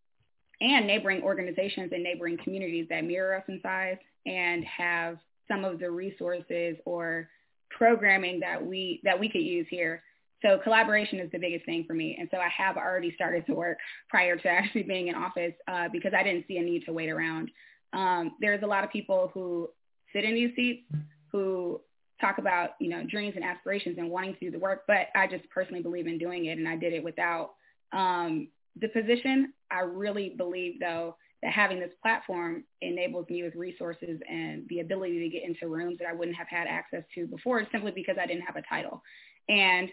[0.61, 5.79] and neighboring organizations and neighboring communities that mirror us in size and have some of
[5.79, 7.29] the resources or
[7.69, 10.03] programming that we that we could use here.
[10.41, 12.17] So collaboration is the biggest thing for me.
[12.19, 13.77] And so I have already started to work
[14.09, 17.09] prior to actually being in office uh, because I didn't see a need to wait
[17.09, 17.51] around.
[17.93, 19.69] Um, there's a lot of people who
[20.13, 20.83] sit in these seats
[21.31, 21.81] who
[22.19, 25.27] talk about, you know, dreams and aspirations and wanting to do the work, but I
[25.27, 27.51] just personally believe in doing it and I did it without
[27.91, 28.47] um,
[28.79, 29.53] the position.
[29.71, 35.19] I really believe though that having this platform enables me with resources and the ability
[35.19, 38.27] to get into rooms that I wouldn't have had access to before simply because I
[38.27, 39.01] didn't have a title.
[39.49, 39.89] And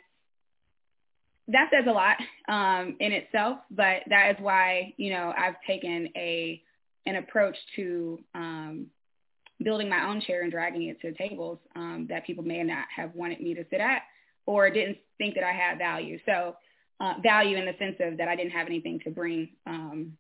[1.49, 6.09] that says a lot um, in itself, but that is why, you know, I've taken
[6.15, 6.63] a
[7.07, 8.87] an approach to um,
[9.63, 13.15] building my own chair and dragging it to tables um, that people may not have
[13.15, 14.03] wanted me to sit at
[14.47, 16.19] or didn't think that I had value.
[16.27, 16.57] So
[17.01, 20.17] uh, value in the sense of that I didn't have anything to bring um,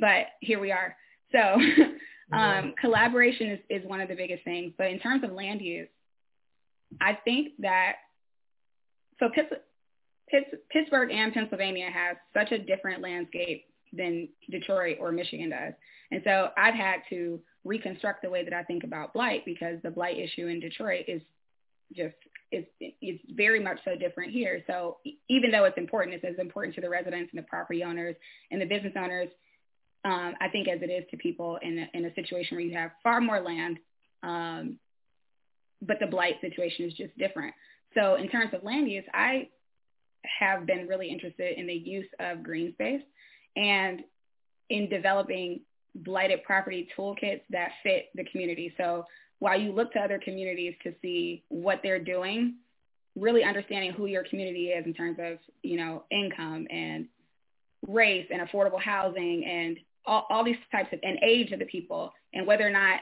[0.00, 0.96] but here we are.
[1.32, 1.60] So
[2.36, 4.72] um, collaboration is, is one of the biggest things.
[4.76, 5.88] But in terms of land use,
[7.00, 7.96] I think that
[9.18, 9.28] so
[10.70, 15.72] Pittsburgh and Pennsylvania has such a different landscape than Detroit or Michigan does.
[16.10, 19.90] And so I've had to reconstruct the way that I think about blight because the
[19.90, 21.22] blight issue in Detroit is
[21.94, 22.14] just
[22.52, 24.62] is it's very much so different here.
[24.66, 24.98] So
[25.28, 28.16] even though it's important, it's as important to the residents and the property owners
[28.50, 29.28] and the business owners
[30.04, 32.76] um, I think, as it is to people in a, in a situation where you
[32.76, 33.78] have far more land,
[34.22, 34.78] um,
[35.80, 37.54] but the blight situation is just different.
[37.94, 39.48] So in terms of land use, I
[40.40, 43.02] have been really interested in the use of green space
[43.56, 44.00] and
[44.68, 45.60] in developing
[45.94, 48.74] blighted property toolkits that fit the community.
[48.76, 49.04] So
[49.38, 52.56] while you look to other communities to see what they're doing,
[53.16, 57.06] really understanding who your community is in terms of, you know, income and
[57.86, 62.12] race and affordable housing and all, all these types of and age of the people
[62.32, 63.00] and whether or not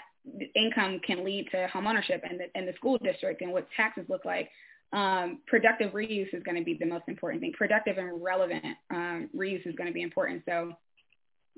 [0.55, 4.25] income can lead to homeownership and the, and the school district and what taxes look
[4.25, 4.51] like.
[4.93, 7.53] Um, productive reuse is going to be the most important thing.
[7.57, 10.43] Productive and relevant um, reuse is going to be important.
[10.47, 10.73] So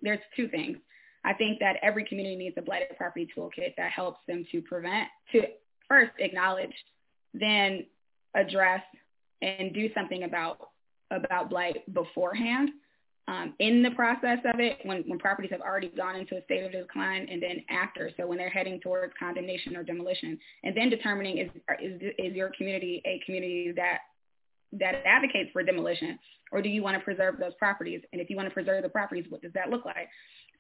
[0.01, 0.79] there's two things.
[1.25, 5.09] I think that every community needs a blighted property toolkit that helps them to prevent,
[5.33, 5.43] to
[5.89, 6.75] first acknowledge,
[7.33, 7.87] then
[8.35, 8.83] address
[9.43, 10.71] and do something about
[11.11, 12.71] about blight beforehand
[13.27, 16.65] um, in the process of it when, when properties have already gone into a state
[16.65, 20.91] of decline and then after, so when they're heading towards condemnation or demolition, and then
[20.91, 21.51] determining is,
[21.81, 23.99] is, is your community a community that
[24.73, 26.19] that advocates for demolition
[26.51, 28.01] or do you want to preserve those properties?
[28.13, 30.09] And if you want to preserve the properties, what does that look like?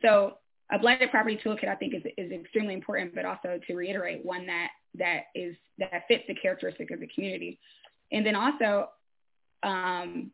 [0.02, 0.38] So
[0.72, 4.46] a blighted property toolkit I think is, is extremely important, but also to reiterate one
[4.46, 7.58] that, that is, that fits the characteristic of the community.
[8.12, 8.88] And then also,
[9.62, 10.30] um,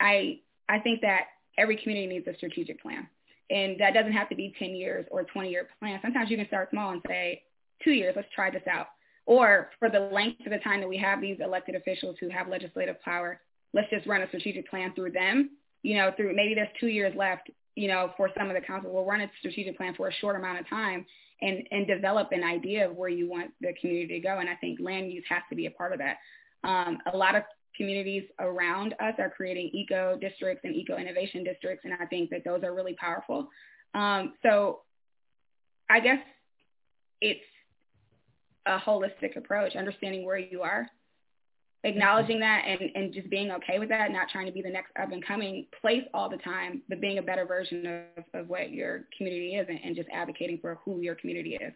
[0.00, 1.22] I I think that
[1.56, 3.08] every community needs a strategic plan.
[3.50, 5.98] And that doesn't have to be 10 years or 20 year plan.
[6.02, 7.42] Sometimes you can start small and say,
[7.82, 8.88] two years, let's try this out.
[9.24, 12.48] Or for the length of the time that we have these elected officials who have
[12.48, 13.40] legislative power,
[13.72, 15.50] let's just run a strategic plan through them.
[15.82, 18.92] You know, through maybe there's two years left, you know, for some of the council.
[18.92, 21.06] We'll run a strategic plan for a short amount of time
[21.40, 24.38] and, and develop an idea of where you want the community to go.
[24.38, 26.16] And I think land use has to be a part of that.
[26.64, 27.44] Um, a lot of
[27.76, 32.42] communities around us are creating eco districts and eco innovation districts, and I think that
[32.44, 33.48] those are really powerful.
[33.94, 34.80] Um, so
[35.88, 36.18] I guess
[37.20, 37.40] it's
[38.66, 40.88] a holistic approach, understanding where you are,
[41.84, 44.90] acknowledging that and, and just being okay with that, not trying to be the next
[45.00, 48.72] up and coming place all the time, but being a better version of, of what
[48.72, 51.72] your community is and, and just advocating for who your community is.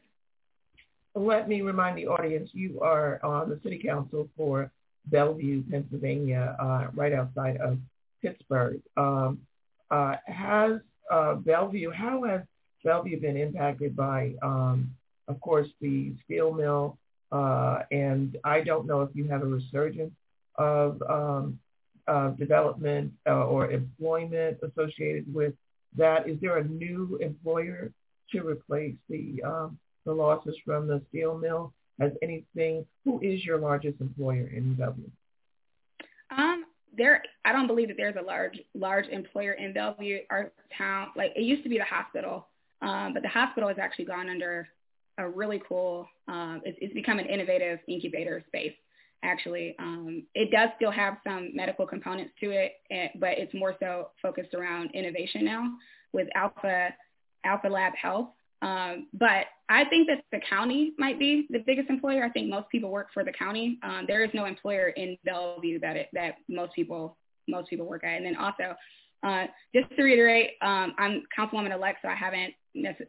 [1.14, 4.70] Let me remind the audience, you are on the city council for
[5.06, 7.78] Bellevue, Pennsylvania, uh, right outside of
[8.22, 8.80] Pittsburgh.
[8.96, 9.40] Um,
[9.90, 10.80] uh, has
[11.10, 12.40] uh, Bellevue, how has
[12.82, 14.94] Bellevue been impacted by, um,
[15.28, 16.98] of course, the steel mill?
[17.32, 20.12] Uh, and I don't know if you have a resurgence
[20.56, 21.58] of um,
[22.38, 25.54] development uh, or employment associated with
[25.96, 26.28] that.
[26.28, 27.90] Is there a new employer
[28.32, 31.72] to replace the um, the losses from the steel mill?
[32.00, 35.10] has anything, who is your largest employer in Bellevue?
[36.30, 36.64] Um,
[36.96, 40.20] there, I don't believe that there's a large, large employer in Bellevue.
[40.30, 42.46] Our town, like it used to be the hospital,
[42.80, 44.68] um, but the hospital has actually gone under
[45.18, 46.06] a really cool.
[46.28, 48.74] Um, it's, it's become an innovative incubator space.
[49.24, 53.76] Actually, um, it does still have some medical components to it, eh, but it's more
[53.78, 55.68] so focused around innovation now
[56.12, 56.88] with Alpha
[57.44, 58.28] Alpha Lab Health.
[58.62, 62.24] Um, but I think that the county might be the biggest employer.
[62.24, 63.78] I think most people work for the county.
[63.82, 67.16] Um, there is no employer in Bellevue that it, that most people
[67.48, 68.16] most people work at.
[68.16, 68.76] And then also,
[69.22, 72.54] uh, just to reiterate, um, I'm councilwoman elect, so I haven't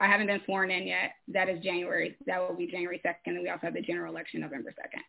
[0.01, 1.13] I haven't been sworn in yet.
[1.29, 2.17] That is January.
[2.27, 5.01] That will be January 2nd, and we also have the general election November 2nd.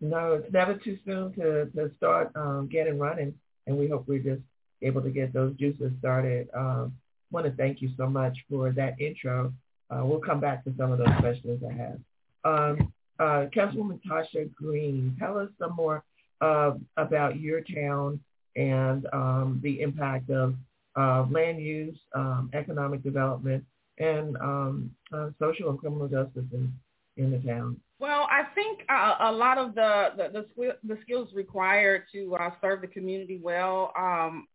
[0.00, 3.34] No, it's never too soon to to start um, getting running,
[3.66, 4.42] and we hope we're just
[4.82, 6.48] able to get those juices started.
[6.54, 6.94] Um,
[7.30, 9.52] want to thank you so much for that intro.
[9.90, 11.98] Uh, we'll come back to some of those questions I have.
[12.44, 16.02] Um, uh, Councilwoman Tasha Green, tell us some more
[16.40, 18.20] uh, about your town
[18.56, 20.54] and um, the impact of
[20.96, 23.64] uh, land use, um, economic development,
[23.98, 26.72] and um, uh, social and criminal justice in,
[27.16, 27.76] in the town.
[27.98, 32.50] Well, I think uh, a lot of the the, the, the skills required to uh,
[32.60, 34.48] serve the community well, um,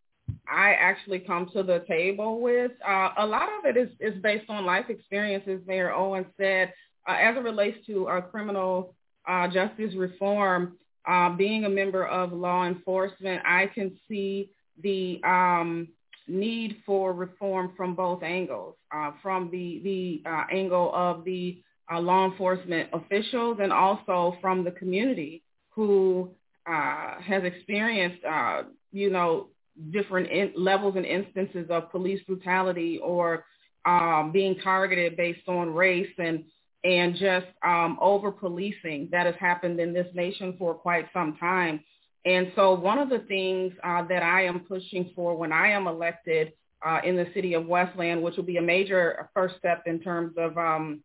[0.50, 2.72] I actually come to the table with.
[2.86, 6.74] Uh, a lot of it is, is based on life experiences, Mayor Owen said,
[7.08, 8.94] uh, as it relates to our criminal
[9.28, 10.78] uh, justice reform.
[11.08, 14.50] Uh, being a member of law enforcement, I can see
[14.84, 15.88] the um,
[16.28, 22.00] need for reform from both angles, uh, from the, the uh, angle of the uh,
[22.00, 26.30] law enforcement officials and also from the community who
[26.70, 29.48] uh, has experienced, uh, you know,
[29.92, 33.46] different in- levels and instances of police brutality or
[33.86, 36.44] um, being targeted based on race and
[36.84, 41.84] and just um, over policing that has happened in this nation for quite some time.
[42.26, 45.88] And so one of the things uh, that I am pushing for when I am
[45.88, 46.54] elected
[46.86, 50.34] uh, in the city of Westland, which will be a major first step in terms
[50.38, 51.02] of um,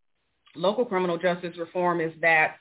[0.55, 2.57] local criminal justice reform, is that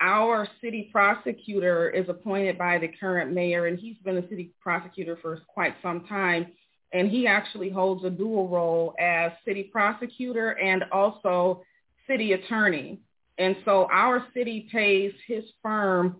[0.00, 5.18] our city prosecutor is appointed by the current mayor, and he's been the city prosecutor
[5.20, 6.46] for quite some time.
[6.92, 11.62] And he actually holds a dual role as city prosecutor and also
[12.06, 13.00] city attorney.
[13.38, 16.16] And so our city pays his firm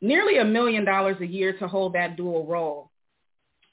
[0.00, 2.90] nearly a million dollars a year to hold that dual role.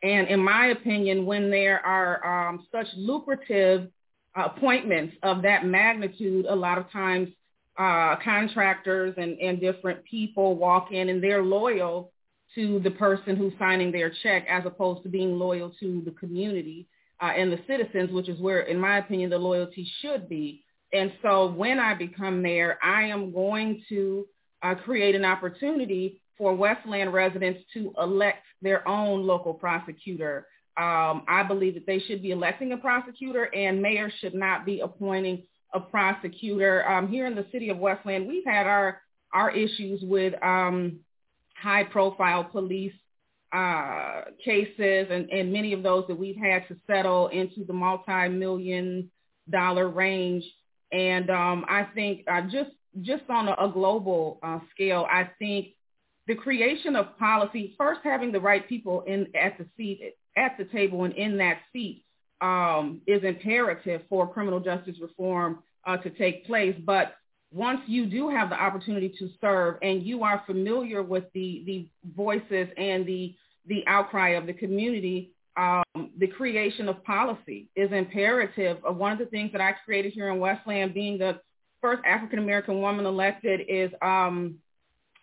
[0.01, 3.89] And in my opinion, when there are um, such lucrative
[4.36, 7.30] appointments of that magnitude, a lot of times
[7.78, 12.12] uh, contractors and, and different people walk in and they're loyal
[12.53, 16.88] to the person who's signing their check as opposed to being loyal to the community
[17.22, 20.64] uh, and the citizens, which is where, in my opinion, the loyalty should be.
[20.96, 24.26] And so when I become mayor, I am going to
[24.64, 30.48] uh, create an opportunity for Westland residents to elect their own local prosecutor.
[30.78, 34.80] Um, I believe that they should be electing a prosecutor and mayors should not be
[34.80, 35.43] appointing
[35.74, 36.88] a prosecutor.
[36.89, 39.02] Um, here in the city of Westland, we've had our,
[39.34, 41.00] our issues with um,
[41.56, 42.93] high profile police
[43.52, 49.10] uh, cases and, and many of those that we've had to settle into the multi-million
[49.50, 50.43] dollar range.
[50.92, 52.72] And um, I think uh, just
[53.02, 55.70] just on a, a global uh, scale, I think
[56.28, 60.66] the creation of policy, first having the right people in at the seat at the
[60.66, 62.04] table and in that seat
[62.42, 66.76] um, is imperative for criminal justice reform uh, to take place.
[66.86, 67.16] But
[67.52, 71.88] once you do have the opportunity to serve and you are familiar with the, the
[72.16, 73.36] voices and the,
[73.68, 75.84] the outcry of the community, um,
[76.18, 78.78] the creation of policy is imperative.
[78.88, 81.39] Uh, one of the things that I created here in Westland, being the
[81.82, 84.56] first African-American woman elected, is um,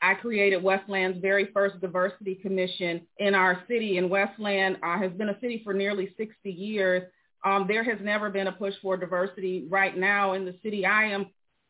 [0.01, 3.99] I created Westland's very first diversity commission in our city.
[3.99, 7.05] And Westland uh, has been a city for nearly 60 years.
[7.45, 9.67] Um, there has never been a push for diversity.
[9.69, 11.27] Right now in the city, I am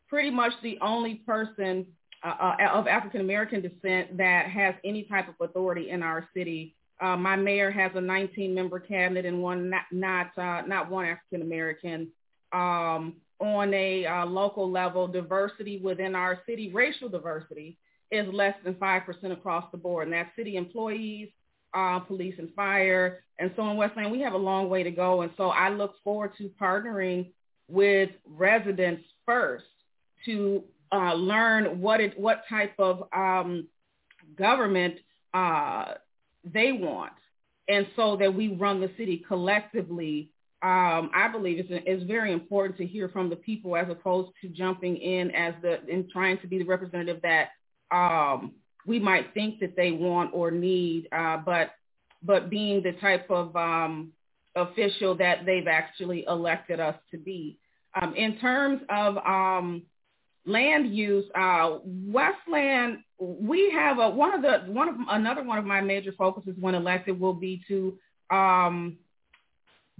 [0.07, 1.85] pretty much the only person
[2.23, 6.75] uh, uh, of African American descent that has any type of authority in our city.
[7.01, 11.41] Uh, my mayor has a 19-member cabinet and one not not, uh, not one African
[11.41, 12.09] American.
[12.51, 17.77] Um, on a uh, local level, diversity within our city, racial diversity,
[18.11, 20.07] is less than 5% across the board.
[20.07, 21.29] And that's city employees,
[21.73, 23.23] uh, police and fire.
[23.39, 25.23] And so in Westland, we have a long way to go.
[25.23, 27.31] And so I look forward to partnering
[27.67, 29.65] with residents first
[30.25, 33.67] to uh, learn what it, what type of um,
[34.37, 34.95] government
[35.33, 35.95] uh,
[36.43, 37.13] they want.
[37.67, 40.29] And so that we run the city collectively
[40.63, 44.47] um, I believe it's, it's very important to hear from the people as opposed to
[44.47, 47.49] jumping in as the and trying to be the representative that
[47.91, 48.53] um,
[48.85, 51.71] we might think that they want or need, uh, but
[52.23, 54.13] but being the type of um,
[54.55, 57.57] official that they've actually elected us to be.
[58.01, 59.83] Um, in terms of um,
[60.45, 65.65] land use, uh, Westland, we have a, one of the one of another one of
[65.65, 67.97] my major focuses when elected will be to
[68.29, 68.97] um,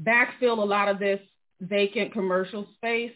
[0.02, 1.20] backfill a lot of this
[1.62, 3.14] vacant commercial space.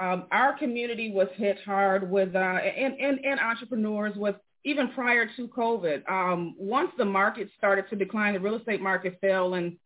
[0.00, 5.26] Um, our community was hit hard with uh, and, and, and entrepreneurs with even prior
[5.36, 6.08] to COVID.
[6.08, 9.76] Um, once the market started to decline, the real estate market fell in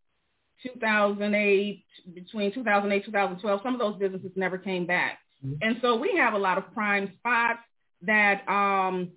[0.62, 1.84] 2008,
[2.14, 3.60] between 2008 2012.
[3.62, 5.18] Some of those businesses never came back.
[5.44, 5.54] Mm-hmm.
[5.62, 7.60] And so we have a lot of prime spots
[8.02, 9.10] that um,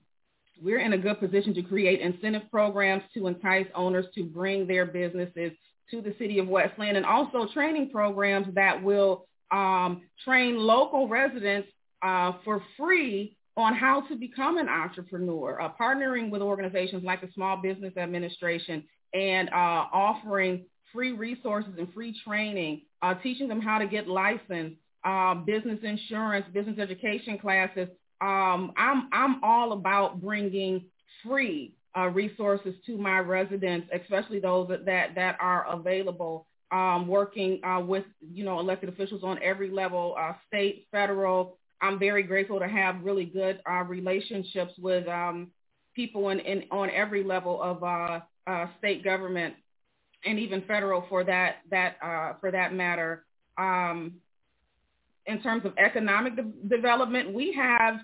[0.61, 4.85] we're in a good position to create incentive programs to entice owners to bring their
[4.85, 5.51] businesses
[5.91, 11.67] to the city of Westland and also training programs that will um, train local residents
[12.01, 17.29] uh, for free on how to become an entrepreneur, uh, partnering with organizations like the
[17.33, 23.77] Small Business Administration and uh, offering free resources and free training, uh, teaching them how
[23.77, 27.87] to get licensed, uh, business insurance, business education classes.
[28.21, 30.85] Um, I'm, I'm all about bringing
[31.23, 37.63] free uh, resources to my residents, especially those that, that, that are available, um, working
[37.63, 38.03] uh, with,
[38.33, 41.57] you know, elected officials on every level, uh, state, federal.
[41.81, 45.51] I'm very grateful to have really good uh, relationships with um,
[45.95, 49.53] people in, in, on every level of uh, uh, state government
[50.25, 51.97] and even federal for that, that,
[52.41, 53.23] for that matter.
[53.57, 54.15] Um,
[55.27, 57.95] in terms of economic de- development, we have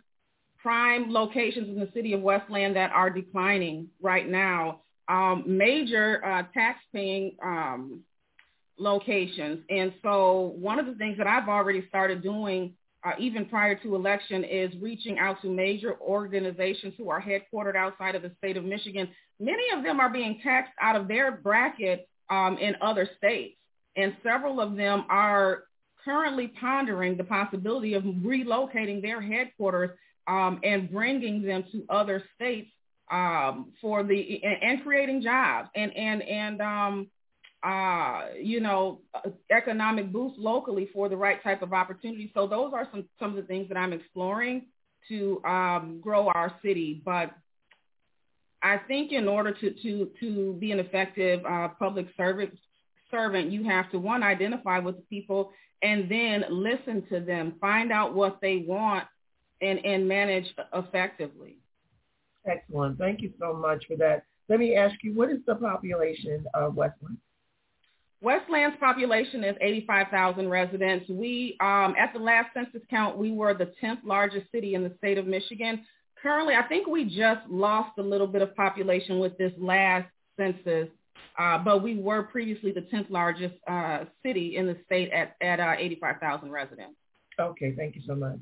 [0.61, 4.81] prime locations in the city of Westland that are declining right now.
[5.07, 8.01] Um, major uh, tax-paying um,
[8.77, 9.59] locations.
[9.69, 13.95] And so one of the things that I've already started doing uh, even prior to
[13.95, 18.63] election is reaching out to major organizations who are headquartered outside of the state of
[18.63, 19.09] Michigan.
[19.39, 23.57] Many of them are being taxed out of their bracket um, in other states.
[23.95, 25.63] And several of them are
[26.03, 29.91] currently pondering the possibility of relocating their headquarters
[30.27, 32.69] um, and bringing them to other states
[33.11, 37.07] um, for the and, and, creating jobs and and and um,
[37.63, 39.01] uh, you know
[39.51, 42.31] economic boost locally for the right type of opportunity.
[42.33, 44.67] So those are some some of the things that I'm exploring
[45.09, 47.01] to um, grow our city.
[47.03, 47.31] But
[48.63, 52.57] I think in order to to to be an effective uh, public servant
[53.09, 55.51] servant, you have to one identify with the people
[55.83, 59.05] and then listen to them, find out what they want
[59.61, 61.57] and, and manage effectively.
[62.45, 62.97] Excellent.
[62.97, 64.23] Thank you so much for that.
[64.49, 67.17] Let me ask you, what is the population of Westland?
[68.21, 71.09] Westland's population is 85,000 residents.
[71.09, 74.93] We, um, at the last census count, we were the 10th largest city in the
[74.99, 75.83] state of Michigan.
[76.21, 80.07] Currently, I think we just lost a little bit of population with this last
[80.37, 80.89] census,
[81.37, 85.59] uh, but we were previously the 10th largest uh, city in the state at, at
[85.59, 86.95] uh, 85,000 residents.
[87.39, 88.39] Okay, thank you so much.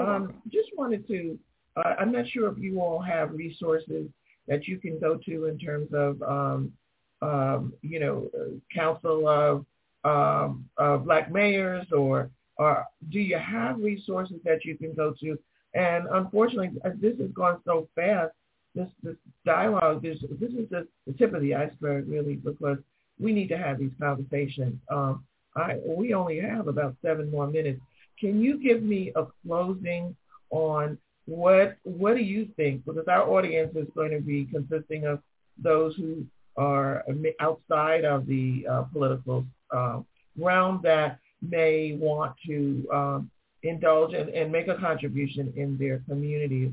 [0.00, 1.38] Um, just wanted to,
[1.76, 4.08] uh, I'm not sure if you all have resources
[4.46, 6.72] that you can go to in terms of, um,
[7.20, 8.30] um, you know,
[8.72, 9.66] council of
[10.04, 15.36] um, uh, black mayors or, or do you have resources that you can go to?
[15.74, 16.70] And unfortunately,
[17.00, 18.32] this has gone so fast.
[18.78, 20.86] This, this dialogue, this, this is the
[21.18, 22.78] tip of the iceberg, really, because
[23.18, 24.78] we need to have these conversations.
[24.88, 25.24] Um,
[25.56, 27.80] I, we only have about seven more minutes.
[28.20, 30.14] Can you give me a closing
[30.50, 32.84] on what what do you think?
[32.84, 35.20] Because our audience is going to be consisting of
[35.60, 36.24] those who
[36.56, 37.04] are
[37.40, 40.00] outside of the uh, political uh,
[40.38, 43.30] realm that may want to um,
[43.64, 46.72] indulge and, and, make a contribution in their communities.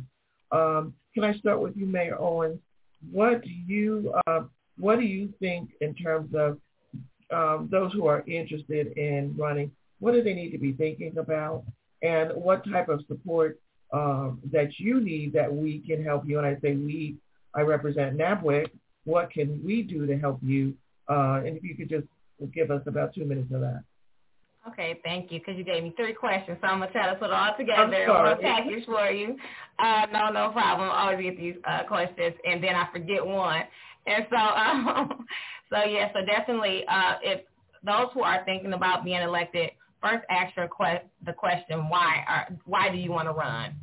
[0.51, 2.59] Um, can I start with you, Mayor Owens?
[3.11, 4.43] What do you uh,
[4.77, 6.59] what do you think in terms of
[7.31, 11.63] um, those who are interested in running what do they need to be thinking about?
[12.01, 13.59] And what type of support
[13.93, 16.37] um, that you need that we can help you?
[16.37, 17.15] And I say we,
[17.53, 18.67] I represent NABWIC.
[19.05, 20.75] What can we do to help you?
[21.09, 22.05] Uh, and if you could just
[22.53, 23.83] give us about two minutes of that.
[24.67, 27.25] Okay, thank you, because you gave me three questions, so I'm gonna try to put
[27.29, 29.37] it all together in one package for you.
[29.77, 30.89] Uh, no, no problem.
[30.89, 33.61] I always get these uh, questions, and then I forget one.
[34.07, 35.25] And so, um,
[35.69, 37.41] so yeah, so definitely, uh, if
[37.83, 42.47] those who are thinking about being elected first ask your que- the question why are,
[42.65, 43.73] why do you want to run?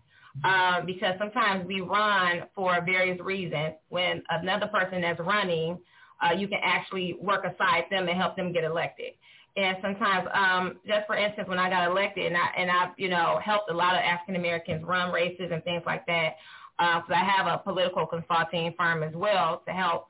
[0.45, 3.75] Um, because sometimes we run for various reasons.
[3.89, 5.79] When another person is running,
[6.23, 9.13] uh, you can actually work aside them and help them get elected.
[9.57, 13.09] And sometimes, um, just for instance, when I got elected and I and I you
[13.09, 16.37] know helped a lot of African Americans run races and things like that,
[16.79, 20.09] because uh, I have a political consulting firm as well to help.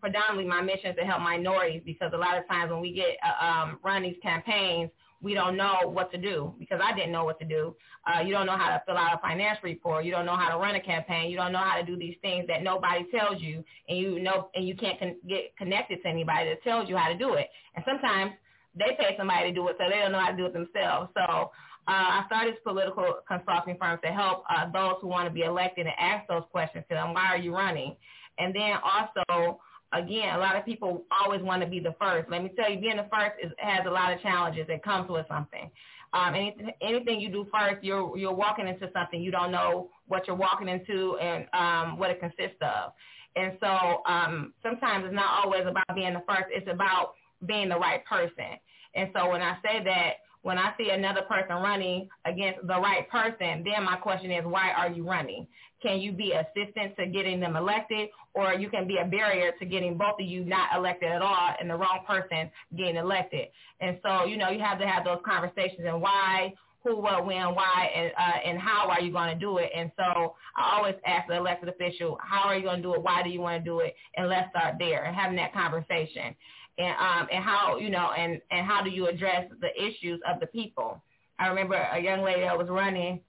[0.00, 3.16] Predominantly, my mission is to help minorities because a lot of times when we get
[3.24, 4.90] uh, um, run these campaigns,
[5.22, 7.74] we don't know what to do because I didn't know what to do.
[8.06, 10.04] Uh, you don't know how to fill out a financial report.
[10.04, 11.30] You don't know how to run a campaign.
[11.30, 14.50] You don't know how to do these things that nobody tells you, and you know,
[14.54, 17.48] and you can't con- get connected to anybody that tells you how to do it.
[17.74, 18.32] And sometimes
[18.74, 21.10] they pay somebody to do it, so they don't know how to do it themselves.
[21.14, 21.50] So
[21.86, 25.42] uh, I started this political consulting firm to help uh, those who want to be
[25.42, 27.14] elected and ask those questions to them.
[27.14, 27.96] Why are you running?
[28.38, 29.60] And then also
[29.94, 32.28] again, a lot of people always want to be the first.
[32.30, 34.66] Let me tell you, being the first is, has a lot of challenges.
[34.68, 35.70] It comes with something.
[36.12, 40.26] Um, anything, anything you do first, you're you're walking into something you don't know what
[40.26, 42.92] you're walking into and um, what it consists of.
[43.36, 46.46] And so um, sometimes it's not always about being the first.
[46.50, 47.14] It's about
[47.46, 48.58] being the right person.
[48.94, 53.08] And so when I say that, when I see another person running against the right
[53.08, 55.46] person, then my question is, why are you running?
[55.82, 59.64] Can you be assistant to getting them elected, or you can be a barrier to
[59.64, 63.48] getting both of you not elected at all and the wrong person getting elected?
[63.80, 66.52] And so, you know, you have to have those conversations and why,
[66.84, 69.70] who, what, when, why, and uh, and how are you going to do it?
[69.74, 73.02] And so I always ask the elected official, how are you going to do it?
[73.02, 73.96] Why do you want to do it?
[74.16, 76.36] And let's start there and having that conversation.
[76.76, 80.40] And um and how you know and and how do you address the issues of
[80.40, 81.00] the people?
[81.38, 83.20] I remember a young lady that was running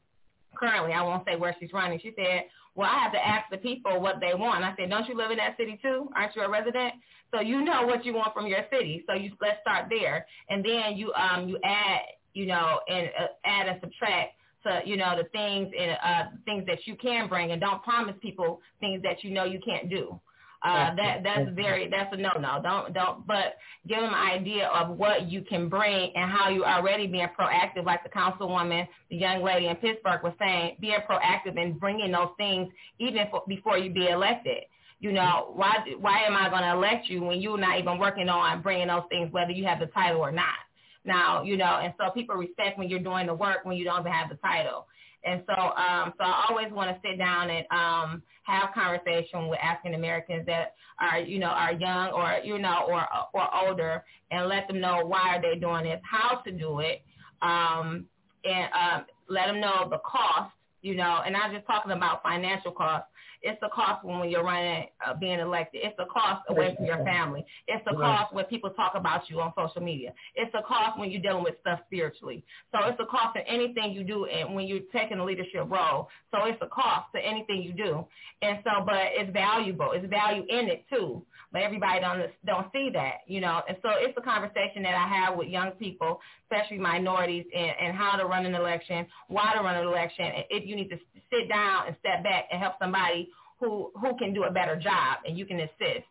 [0.55, 2.45] currently, I won't say where she's running, she said,
[2.75, 4.63] well, I have to ask the people what they want.
[4.63, 6.09] I said, don't you live in that city too?
[6.15, 6.95] Aren't you a resident?
[7.33, 9.03] So you know what you want from your city.
[9.07, 12.01] So you let's start there, and then you um you add
[12.35, 14.33] you know and uh, add and subtract
[14.63, 18.15] to you know the things and uh things that you can bring, and don't promise
[18.21, 20.19] people things that you know you can't do.
[20.65, 22.59] Uh, that that's very that's a no no.
[22.63, 23.27] Don't don't.
[23.27, 23.57] But
[23.87, 27.27] give them an idea of what you can bring and how you are already being
[27.39, 32.11] proactive, like the councilwoman, the young lady in Pittsburgh was saying, being proactive and bringing
[32.11, 34.63] those things even for, before you be elected.
[34.99, 38.27] You know why why am I going to elect you when you're not even working
[38.27, 40.64] on bringing those things, whether you have the title or not?
[41.05, 44.01] Now you know, and so people respect when you're doing the work when you don't
[44.01, 44.87] even have the title.
[45.25, 49.59] And so, um, so I always want to sit down and um, have conversation with
[49.59, 54.47] African Americans that are, you know, are young or you know, or or older, and
[54.47, 57.03] let them know why are they doing this, how to do it,
[57.41, 58.05] um,
[58.43, 60.53] and uh, let them know the cost,
[60.83, 61.21] you know.
[61.25, 63.07] And I'm just talking about financial costs,
[63.45, 65.81] it's the cost when you're running, uh, being elected.
[65.83, 67.45] It's the cost away from your family.
[67.67, 70.13] It's the cost when people talk about you on social media.
[70.33, 72.43] It's the cost when you're dealing with stuff spiritually.
[72.71, 76.09] So it's the cost of anything you do and when you're taking a leadership role.
[76.31, 78.07] So it's a cost to anything you do.
[78.41, 79.91] And so, but it's valuable.
[79.93, 81.23] It's value in it too.
[81.55, 83.61] But everybody don't don't see that, you know.
[83.69, 86.19] And so it's a conversation that I have with young people,
[86.51, 90.25] especially minorities, and, and how to run an election, why to run an election.
[90.49, 90.97] If you need to
[91.31, 93.29] sit down and step back and help somebody
[93.61, 96.03] who who can do a better job and you can assist.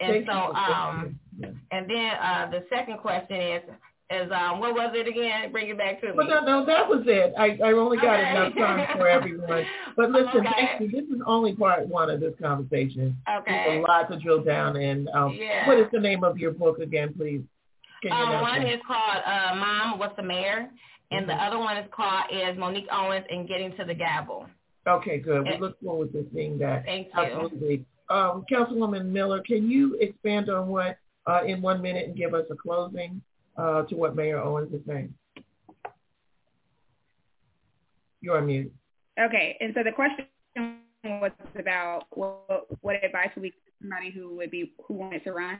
[0.00, 1.18] And Thank so um
[1.70, 3.62] and then uh the second question is
[4.10, 5.52] is um what was it again?
[5.52, 6.12] Bring it back to me.
[6.16, 7.32] Well, no, no, that was it.
[7.38, 8.30] I I only got okay.
[8.30, 9.64] enough time for everyone.
[9.96, 10.48] But listen, okay.
[10.56, 10.90] thank you.
[10.90, 13.16] This is only part one of this conversation.
[13.28, 13.64] Okay.
[13.66, 14.76] There's a lot to drill down.
[14.76, 15.66] And um, yeah.
[15.66, 17.42] what is the name of your book again, please?
[18.10, 20.70] Um, one is called uh, Mom, What's the Mayor?
[21.10, 21.28] And mm-hmm.
[21.28, 24.46] the other one is called is Monique Owens and Getting to the Gavel.
[24.88, 25.44] Okay, good.
[25.44, 26.84] We look forward to seeing that.
[26.86, 27.22] Thank you.
[27.22, 27.84] Absolutely.
[28.08, 30.96] Um, Councilwoman Miller, can you expand on what
[31.26, 33.20] uh, in one minute and give us a closing
[33.56, 35.14] uh, to what Mayor Owens is saying?
[38.20, 38.72] You're on mute.
[39.18, 40.26] Okay, and so the question
[41.04, 45.32] was about what, what advice would we give somebody who would be who wanted to
[45.32, 45.58] run?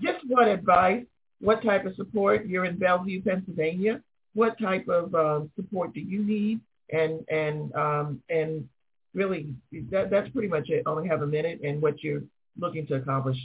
[0.00, 1.04] Just what advice?
[1.40, 2.46] What type of support?
[2.46, 4.02] You're in Bellevue, Pennsylvania.
[4.34, 6.60] What type of um, support do you need?
[6.90, 8.68] and and um, and
[9.14, 9.48] really
[9.90, 10.84] that that's pretty much it.
[10.86, 12.22] Only have a minute and what you're
[12.58, 13.36] looking to accomplish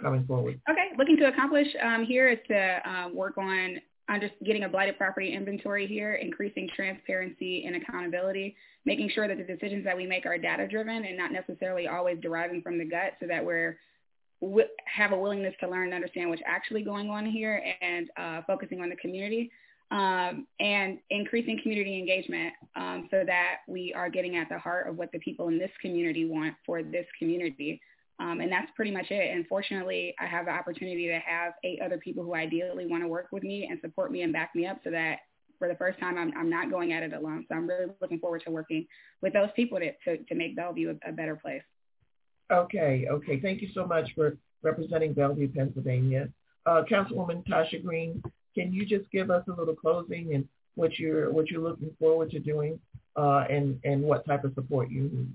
[0.00, 0.60] coming forward.
[0.70, 4.98] Okay, looking to accomplish um, here is to um, work on under getting a blighted
[4.98, 10.26] property inventory here, increasing transparency and accountability, making sure that the decisions that we make
[10.26, 13.78] are data driven and not necessarily always deriving from the gut, so that we're
[14.86, 18.80] have a willingness to learn and understand what's actually going on here and uh, focusing
[18.80, 19.50] on the community
[19.92, 24.96] um, and increasing community engagement um, so that we are getting at the heart of
[24.96, 27.80] what the people in this community want for this community.
[28.22, 29.34] Um, and that's pretty much it.
[29.34, 33.08] And fortunately, I have the opportunity to have eight other people who ideally want to
[33.08, 35.20] work with me and support me and back me up so that
[35.58, 37.44] for the first time, I'm, I'm not going at it alone.
[37.48, 38.86] So I'm really looking forward to working
[39.22, 41.62] with those people to, to, to make Bellevue a, a better place.
[42.52, 43.40] Okay, okay.
[43.40, 46.28] Thank you so much for representing Bellevue, Pennsylvania.
[46.64, 48.22] Uh, Councilwoman Tasha Green,
[48.54, 50.46] can you just give us a little closing and
[50.76, 52.78] what you're what you're looking forward to doing
[53.16, 55.28] uh, and and what type of support you need?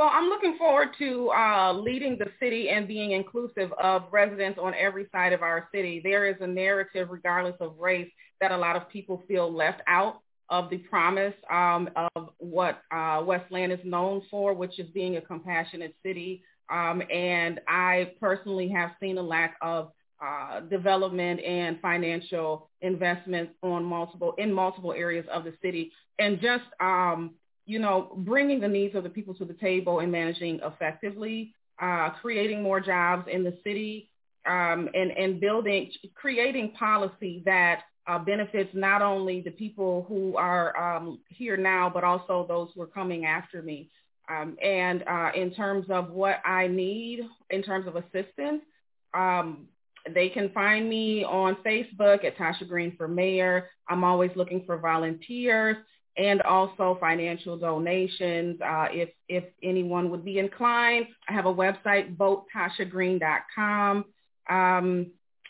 [0.00, 4.72] Well, I'm looking forward to uh, leading the city and being inclusive of residents on
[4.72, 6.00] every side of our city.
[6.02, 10.22] There is a narrative, regardless of race, that a lot of people feel left out
[10.48, 15.20] of the promise um, of what uh, Westland is known for, which is being a
[15.20, 16.44] compassionate city.
[16.70, 19.92] Um, and I personally have seen a lack of
[20.24, 26.64] uh, development and financial investment on multiple in multiple areas of the city, and just
[26.80, 27.34] um,
[27.70, 32.10] you know, bringing the needs of the people to the table and managing effectively, uh,
[32.20, 34.10] creating more jobs in the city,
[34.44, 40.96] um, and, and building, creating policy that uh, benefits not only the people who are
[40.96, 43.88] um, here now, but also those who are coming after me.
[44.28, 48.62] Um, and uh, in terms of what I need, in terms of assistance,
[49.14, 49.68] um,
[50.12, 53.68] they can find me on Facebook at Tasha Green for Mayor.
[53.88, 55.76] I'm always looking for volunteers
[56.16, 58.60] and also financial donations.
[58.60, 64.04] Uh, if, if anyone would be inclined, I have a website, votetashagreen.com.
[64.48, 65.06] Um,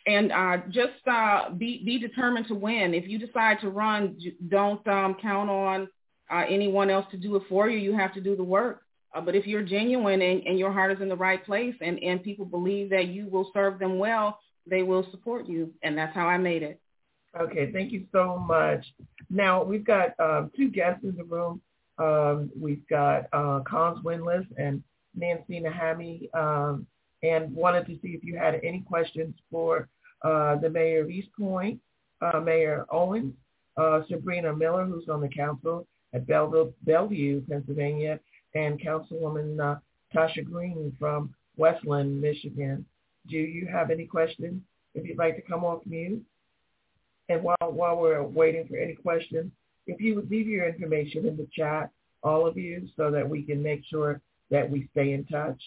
[0.06, 2.94] and uh, just uh, be, be determined to win.
[2.94, 5.88] If you decide to run, don't um, count on
[6.30, 7.78] uh, anyone else to do it for you.
[7.78, 8.82] You have to do the work.
[9.14, 11.98] Uh, but if you're genuine and, and your heart is in the right place and,
[12.02, 15.72] and people believe that you will serve them well, they will support you.
[15.82, 16.80] And that's how I made it.
[17.38, 18.84] Okay, thank you so much.
[19.28, 21.60] Now, we've got um, two guests in the room.
[21.98, 24.82] Um, we've got uh, Cons Winless and
[25.14, 26.86] Nancy Nahami, um,
[27.22, 29.88] and wanted to see if you had any questions for
[30.22, 31.80] uh, the mayor of East Point,
[32.20, 33.34] uh, Mayor Owens,
[33.76, 38.18] uh, Sabreena Miller, who's on the council at Belleville, Bellevue, Pennsylvania,
[38.54, 39.78] and Councilwoman uh,
[40.14, 42.84] Tasha Green from Westland, Michigan.
[43.28, 44.62] Do you have any questions?
[44.94, 46.24] If you'd like to come off mute.
[47.30, 49.52] And while, while we're waiting for any questions,
[49.86, 51.90] if you would leave your information in the chat,
[52.24, 54.20] all of you, so that we can make sure
[54.50, 55.62] that we stay in touch.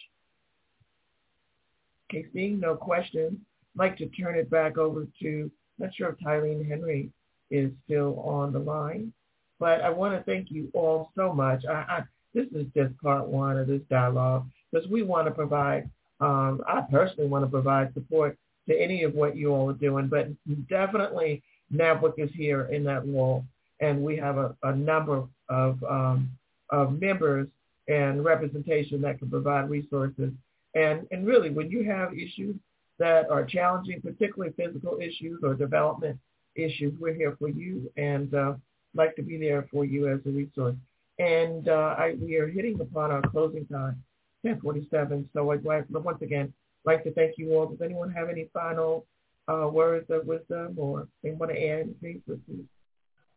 [2.11, 3.39] Okay, seeing no questions,
[3.75, 7.09] I'd like to turn it back over to, I'm not sure if Tylene Henry
[7.49, 9.13] is still on the line,
[9.57, 11.63] but I want to thank you all so much.
[11.65, 12.03] I, I,
[12.33, 15.89] this is just part one of this dialogue because we want to provide,
[16.19, 18.37] um, I personally want to provide support
[18.67, 20.27] to any of what you all are doing, but
[20.67, 21.41] definitely
[21.73, 23.43] NABWIC is here in that role,
[23.79, 26.29] and we have a, a number of, um,
[26.69, 27.47] of members
[27.87, 30.31] and representation that can provide resources.
[30.75, 32.55] And, and really, when you have issues
[32.99, 36.19] that are challenging, particularly physical issues or development
[36.55, 38.53] issues, we're here for you and uh,
[38.95, 40.75] like to be there for you as a resource.
[41.19, 44.01] And uh, I, we are hitting upon our closing time,
[44.41, 45.29] 1047.
[45.33, 46.53] So I'd like, once again,
[46.85, 47.67] like to thank you all.
[47.67, 49.05] Does anyone have any final
[49.47, 52.21] uh, words of wisdom or they want to add anything?
[52.25, 52.65] Please?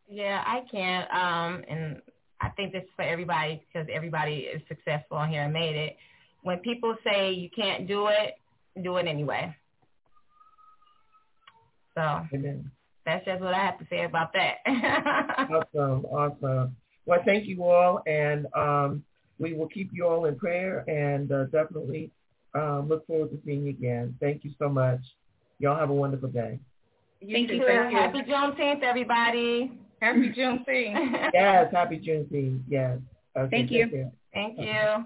[0.09, 1.03] Yeah, I can.
[1.11, 2.01] Um, and
[2.39, 5.97] I think this is for everybody because everybody is successful here and made it.
[6.43, 8.35] When people say you can't do it,
[8.83, 9.55] do it anyway.
[11.95, 12.01] So
[12.33, 12.71] Amen.
[13.05, 14.57] that's just what I have to say about that.
[15.49, 16.75] awesome, awesome.
[17.05, 19.03] Well, thank you all, and um,
[19.39, 22.11] we will keep you all in prayer and uh, definitely
[22.53, 24.15] um, look forward to seeing you again.
[24.19, 24.99] Thank you so much.
[25.59, 26.59] Y'all have a wonderful day.
[27.21, 27.63] Thank you.
[27.65, 27.97] Thank you.
[27.97, 29.71] Happy Juneteenth, everybody.
[30.01, 31.29] Happy Juneteenth.
[31.33, 32.61] yes, happy Juneteenth.
[32.67, 32.99] Yes.
[33.37, 34.11] Okay, Thank you.
[34.33, 35.05] Thank you.